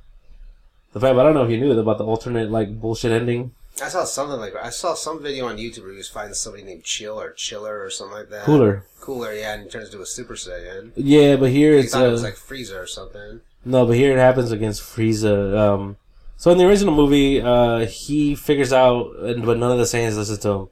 [0.93, 1.15] the fact.
[1.15, 3.53] But I don't know if you knew about the alternate like bullshit ending
[3.83, 6.63] I saw something like I saw some video on YouTube where he was fighting somebody
[6.63, 8.45] named Chill or Chiller or something like that.
[8.45, 8.85] Cooler.
[9.01, 10.93] Cooler, yeah, and he turns into a Super Saiyan.
[10.95, 13.41] Yeah, but here He it's thought it uh, was like Frieza or something.
[13.65, 15.57] No, but here it happens against Frieza.
[15.59, 15.97] Um,
[16.37, 20.39] so in the original movie, uh, he figures out, but none of the Saiyans listen
[20.39, 20.69] to him,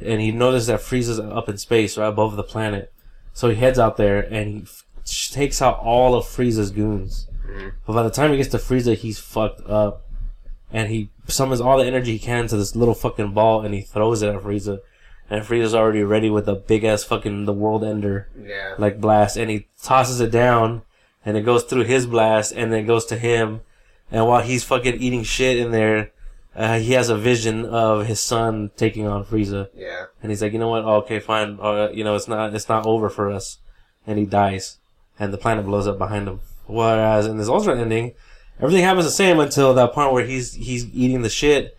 [0.00, 2.92] and he notices that Frieza's up in space, right above the planet.
[3.32, 4.84] So he heads out there and he f-
[5.30, 7.28] takes out all of Frieza's goons.
[7.46, 7.68] Mm-hmm.
[7.86, 10.02] But by the time he gets to Frieza, he's fucked up,
[10.72, 13.82] and he summons all the energy he can to this little fucking ball, and he
[13.82, 14.80] throws it at Frieza.
[15.28, 18.74] And Frieza's already ready with a big ass fucking the world ender Yeah.
[18.78, 20.82] like blast and he tosses it down
[21.24, 23.60] and it goes through his blast and then it goes to him
[24.12, 26.12] and while he's fucking eating shit in there
[26.56, 29.68] uh, he has a vision of his son taking on Frieza.
[29.74, 30.06] Yeah.
[30.22, 30.84] and he's like you know what?
[30.84, 31.58] Oh, okay fine.
[31.60, 33.58] Uh, you know it's not it's not over for us.
[34.06, 34.78] And he dies.
[35.18, 36.40] And the planet blows up behind him.
[36.66, 38.14] Whereas in this alternate ending
[38.58, 41.76] everything happens the same until that part where he's he's eating the shit.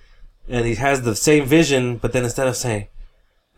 [0.48, 2.88] And he has the same vision but then instead of saying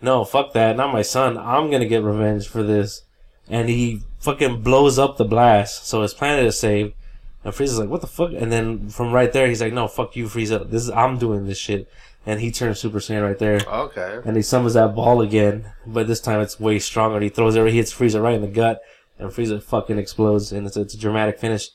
[0.02, 1.38] no, fuck that, not my son.
[1.38, 3.04] I'm gonna get revenge for this.
[3.50, 6.94] And he fucking blows up the blast, so his planet is saved.
[7.44, 8.32] And Frieza's like, what the fuck?
[8.36, 10.70] And then from right there, he's like, no, fuck you, Frieza.
[10.70, 11.90] This is, I'm doing this shit.
[12.26, 13.62] And he turns Super Saiyan right there.
[13.66, 14.20] Okay.
[14.26, 17.20] And he summons that ball again, but this time it's way stronger.
[17.22, 18.82] He throws it, he hits Frieza right in the gut,
[19.18, 21.70] and Frieza fucking explodes, and it's, it's a dramatic finish.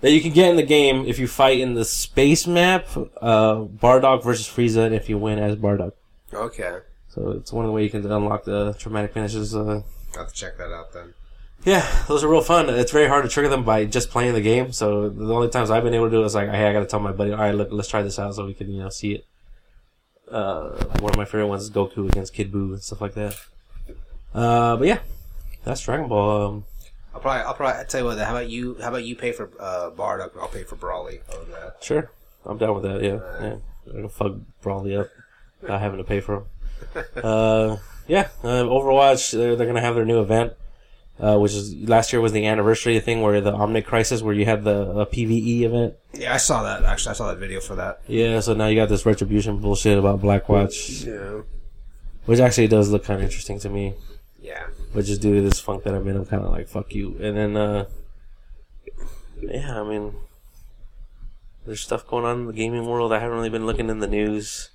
[0.00, 2.88] That you can get in the game if you fight in the space map,
[3.20, 5.92] uh, Bardock versus Frieza, and if you win as Bardock.
[6.32, 6.78] Okay.
[7.08, 9.54] So it's one of the way you can unlock the traumatic finishes.
[9.54, 9.82] Uh,
[10.14, 11.14] I'll have to check that out then.
[11.64, 12.68] Yeah, those are real fun.
[12.68, 14.72] It's very hard to trigger them by just playing the game.
[14.72, 16.80] So the only times I've been able to do it is like, hey, I got
[16.80, 18.80] to tell my buddy, all right, let, let's try this out so we can you
[18.80, 19.26] know see it.
[20.28, 23.38] Uh, one of my favorite ones is Goku against Kid Buu and stuff like that.
[24.34, 25.00] Uh, but yeah,
[25.62, 26.46] that's Dragon Ball.
[26.46, 26.64] Um,
[27.14, 28.18] I'll probably, I'll probably, I'll tell you what.
[28.18, 28.76] How about you?
[28.80, 30.30] How about you pay for uh, Bardock?
[30.40, 31.20] I'll pay for Broly.
[31.50, 31.76] That.
[31.82, 32.10] sure,
[32.46, 33.02] I'm down with that.
[33.02, 33.56] Yeah, yeah,
[33.86, 34.32] I'm gonna fuck
[34.64, 35.10] Broly up,
[35.60, 36.44] not having to pay for him.
[37.22, 37.76] uh,
[38.08, 39.32] yeah, uh, Overwatch.
[39.32, 40.54] They're, they're gonna have their new event.
[41.22, 44.44] Uh, which is last year was the anniversary thing where the Omnic Crisis, where you
[44.44, 45.94] had the uh, PVE event.
[46.12, 46.82] Yeah, I saw that.
[46.82, 48.00] Actually, I saw that video for that.
[48.08, 51.42] Yeah, so now you got this retribution bullshit about Blackwatch, Yeah.
[52.26, 53.94] which actually does look kind of interesting to me.
[54.40, 54.66] Yeah.
[54.92, 57.16] But just due to this funk that I'm in, I'm kind of like, fuck you.
[57.20, 57.84] And then, uh,
[59.40, 60.16] yeah, I mean,
[61.64, 63.12] there's stuff going on in the gaming world.
[63.12, 64.70] I haven't really been looking in the news.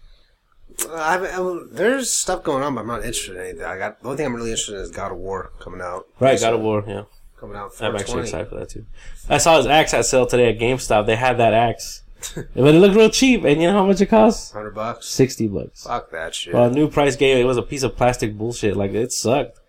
[0.90, 3.64] I, I, there's stuff going on, but I'm not interested in anything.
[3.64, 6.08] I got the only thing I'm really interested in is God of War coming out.
[6.20, 7.04] Right, God of War, yeah.
[7.40, 7.72] Coming out.
[7.80, 8.86] I'm actually excited for that too.
[9.30, 11.06] I saw his axe at sale today at GameStop.
[11.06, 12.04] They had that axe.
[12.36, 13.44] but it looked real cheap.
[13.44, 14.52] And you know how much it costs?
[14.52, 15.08] Hundred bucks.
[15.08, 15.84] 60 bucks.
[15.84, 16.54] Fuck that shit.
[16.54, 18.76] Well, a new price game, it was a piece of plastic bullshit.
[18.76, 19.60] Like, it sucked.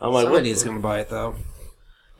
[0.00, 0.24] I'm like?
[0.24, 1.36] Somebody's gonna buy it though.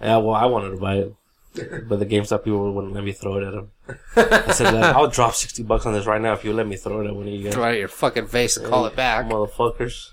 [0.00, 1.14] Yeah, well, I wanted to buy it,
[1.88, 3.71] but the GameStop people wouldn't let me throw it at them.
[4.16, 7.00] I said, I'll drop sixty bucks on this right now if you let me throw
[7.00, 8.94] it at one of you guys, Throw it at your fucking face and call it
[8.96, 9.26] back.
[9.26, 10.10] motherfuckers.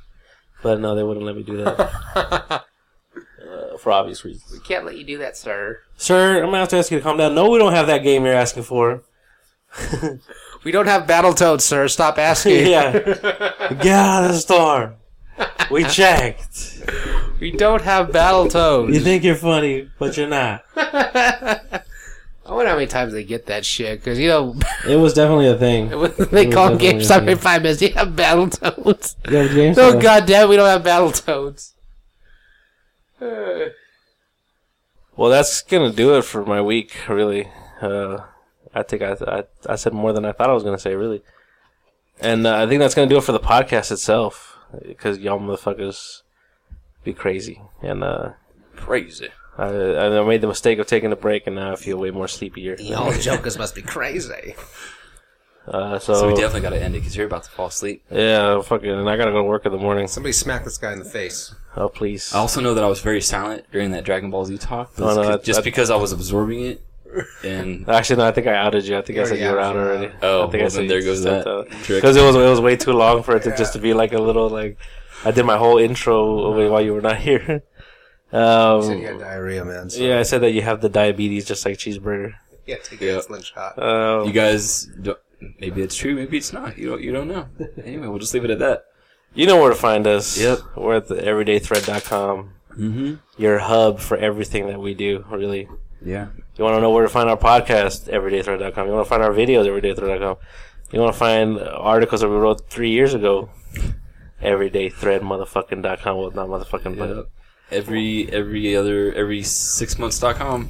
[0.63, 1.80] But no, they wouldn't let me do that
[2.15, 2.59] uh,
[3.78, 4.51] for obvious reasons.
[4.51, 5.82] We can't let you do that, sir.
[5.97, 7.36] Sir, I'm gonna have to ask you to calm down.
[7.36, 9.03] No, we don't have that game you're asking for.
[10.65, 11.88] We don't have Battletoads, sir.
[11.88, 12.67] Stop asking.
[12.67, 14.95] yeah, get out of the store.
[15.72, 16.84] We checked.
[17.39, 18.93] We don't have Battletoads.
[18.93, 20.65] You think you're funny, but you're not.
[22.50, 24.56] I wonder how many times they get that shit because you know
[24.88, 25.89] It was definitely a thing.
[25.89, 27.30] they was call definitely a GameStop thing.
[27.30, 27.82] in five minutes.
[27.82, 29.16] You have Battletoads.
[29.26, 29.78] Yeah, GameStop.
[29.78, 31.74] Oh goddamn, we don't have Battletoads.
[33.22, 33.70] Uh,
[35.16, 36.95] Well, that's gonna do it for my week.
[37.10, 37.50] Really,
[37.82, 38.20] uh,
[38.74, 40.95] I think I, I I said more than I thought I was gonna say.
[40.95, 41.22] Really,
[42.22, 46.22] and uh, I think that's gonna do it for the podcast itself because y'all motherfuckers
[47.04, 48.30] be crazy, and uh,
[48.78, 49.28] Crazy.
[49.60, 52.28] I, I made the mistake of taking a break, and now I feel way more
[52.28, 52.76] sleepier.
[52.80, 54.55] Y'all jokers must be crazy.
[55.68, 58.03] Uh, so, So we definitely got to end it because you're about to fall asleep.
[58.10, 60.07] yeah, fucking, and I gotta go to work in the morning.
[60.07, 61.53] Somebody smack this guy in the face.
[61.76, 62.34] Oh please.
[62.34, 64.91] I also know that I was very silent during that Dragon Ball Z talk.
[64.97, 66.82] Oh, no, just that- just that- because I was absorbing it.
[67.43, 68.26] And Actually, no.
[68.28, 68.97] I think I outed you.
[68.97, 70.14] I think I said you were out already already.
[70.24, 71.43] Oh, I think well, then there goes that
[71.84, 72.01] trick.
[72.01, 74.14] Because it was it was way too long for it to just to be like
[74.14, 74.78] a little like.
[75.24, 77.62] I did my whole intro away while you were not here.
[78.32, 79.89] You said you had Um, diarrhea, man.
[79.89, 82.34] So yeah, I said that you have the diabetes just like cheeseburger.
[82.67, 83.13] yeah, take Yeah.
[83.13, 83.82] an insulin shot.
[83.82, 85.17] Um, you guys, don't,
[85.59, 86.77] maybe it's true, maybe it's not.
[86.77, 87.47] You don't, you don't know.
[87.84, 88.86] Anyway, we'll just leave it at that.
[89.34, 90.38] you know where to find us.
[90.39, 90.59] Yep.
[90.75, 92.51] We're at the everydaythread.com.
[92.77, 93.13] Mm-hmm.
[93.41, 95.67] Your hub for everything that we do, really.
[96.03, 96.27] Yeah.
[96.57, 98.09] You want to know where to find our podcast?
[98.11, 98.88] Everydaythread.com.
[98.88, 99.65] You want to find our videos?
[99.67, 100.38] Everydaythread.com.
[100.91, 103.49] You want to find articles that we wrote three years ago?
[104.41, 106.17] Everydaythread.motherfucking.com.
[106.17, 107.30] Well, not motherfucking, but Yep.
[107.72, 110.70] Every every other every six months.com.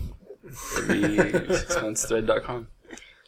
[0.77, 2.67] Every six months thread.com.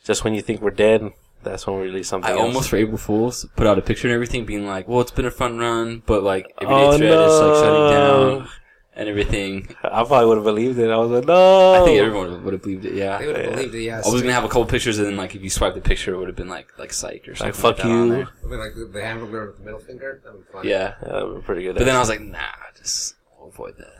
[0.03, 1.11] just when you think we're dead,
[1.43, 2.29] That's when we release something.
[2.29, 2.41] I else.
[2.41, 5.25] almost for April Fools put out a picture and everything, being like, "Well, it's been
[5.25, 8.49] a fun run, but like every day Oh, thread is like shutting down
[8.95, 10.89] and everything." I probably would have believed it.
[10.91, 11.73] I was like, no.
[11.81, 12.93] I think everyone would have believed it.
[12.93, 14.01] Yeah, They would have believed it, yeah.
[14.05, 16.13] I was gonna have a couple pictures, and then like if you swipe the picture,
[16.13, 17.53] it would have been like like psych or something.
[17.53, 18.27] Like, fuck that on you.
[18.43, 20.19] I mean, like the, the hamburger with the middle finger.
[20.23, 20.69] That would be funny.
[20.69, 21.75] Yeah, Yeah, that would be pretty good.
[21.75, 22.39] but then I was like, nah,
[22.77, 23.95] just we'll avoid that.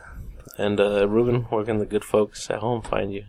[0.58, 3.26] and uh, Ruben, where can the good folks at home find you?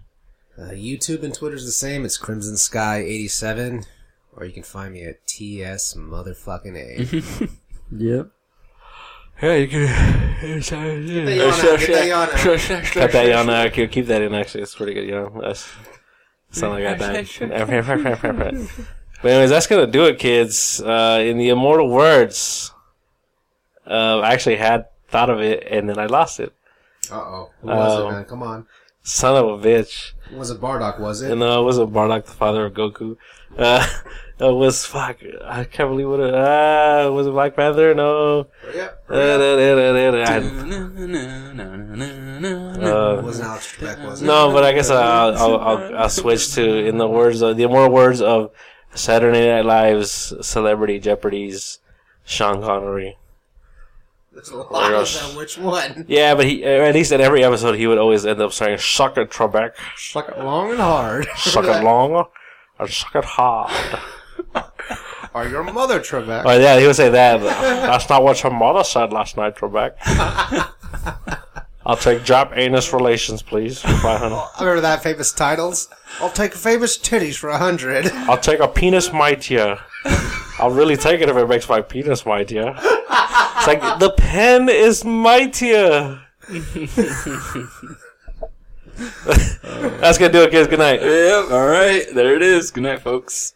[0.59, 2.05] Uh, YouTube and Twitter's the same.
[2.05, 3.85] It's Crimson Sky eighty seven,
[4.37, 7.49] or you can find me at TS motherfucking A.
[7.95, 8.29] Yep.
[9.43, 9.81] Yeah, you can.
[10.41, 12.31] Get that yawn out.
[12.31, 13.71] Cut that on.
[13.71, 14.35] Keep keep that in.
[14.35, 15.05] Actually, it's pretty good.
[15.05, 15.71] You know, that's
[16.53, 17.27] sound like I died.
[19.23, 20.81] but anyways, that's gonna do it, kids.
[20.81, 22.73] Uh, in the immortal words,
[23.87, 26.53] uh, I actually had thought of it and then I lost it.
[27.11, 27.51] Uh oh.
[27.61, 28.09] Who was Oh.
[28.09, 28.25] it, man?
[28.25, 28.67] Come on.
[29.05, 30.13] Son of a bitch.
[30.31, 31.31] It wasn't Bardock, was it?
[31.33, 33.17] Uh, it wasn't Bardock, the father of Goku.
[33.59, 33.85] Uh,
[34.39, 35.19] it was fuck.
[35.45, 36.35] I can't believe what it.
[36.35, 37.95] Ah, was it Black Panther?
[37.95, 38.47] No.
[38.75, 38.91] yeah.
[39.11, 39.15] Uh,
[43.19, 44.27] It wasn't Alex Trebek, was it?
[44.27, 47.65] no, but I guess I'll, I'll, I'll, I'll switch to in the words of the
[47.65, 48.51] immortal words of
[48.95, 51.81] Saturday Night Live's celebrity Jeopardy's
[52.25, 53.17] Sean Connery.
[54.35, 55.37] There's a lot of them.
[55.37, 56.07] Which one?
[56.09, 58.79] Yeah, but he uh, at least in every episode he would always end up saying
[58.79, 61.27] "suck it, Trebek, Suck it long and hard.
[61.37, 62.27] suck it long,
[62.79, 64.01] and suck it hard."
[65.35, 66.43] Or your mother, Trebek.
[66.45, 67.41] Oh yeah, he would say that.
[67.41, 69.95] That's not what your mother said last night, Trebek.
[71.87, 73.81] I'll take Jap anus relations, please.
[73.81, 74.37] Five hundred.
[74.37, 75.89] I remember that famous titles.
[76.21, 78.09] I'll take famous titties for a hundred.
[78.13, 79.79] I'll take a penis mightier.
[80.59, 82.75] I'll really take it if it makes my penis mightier.
[82.77, 86.21] It's like the pen is mightier.
[90.01, 90.69] That's gonna do it, kids.
[90.69, 91.01] Good night.
[91.01, 91.51] Yep.
[91.51, 92.05] All right.
[92.15, 92.71] There it is.
[92.71, 93.55] Good night, folks.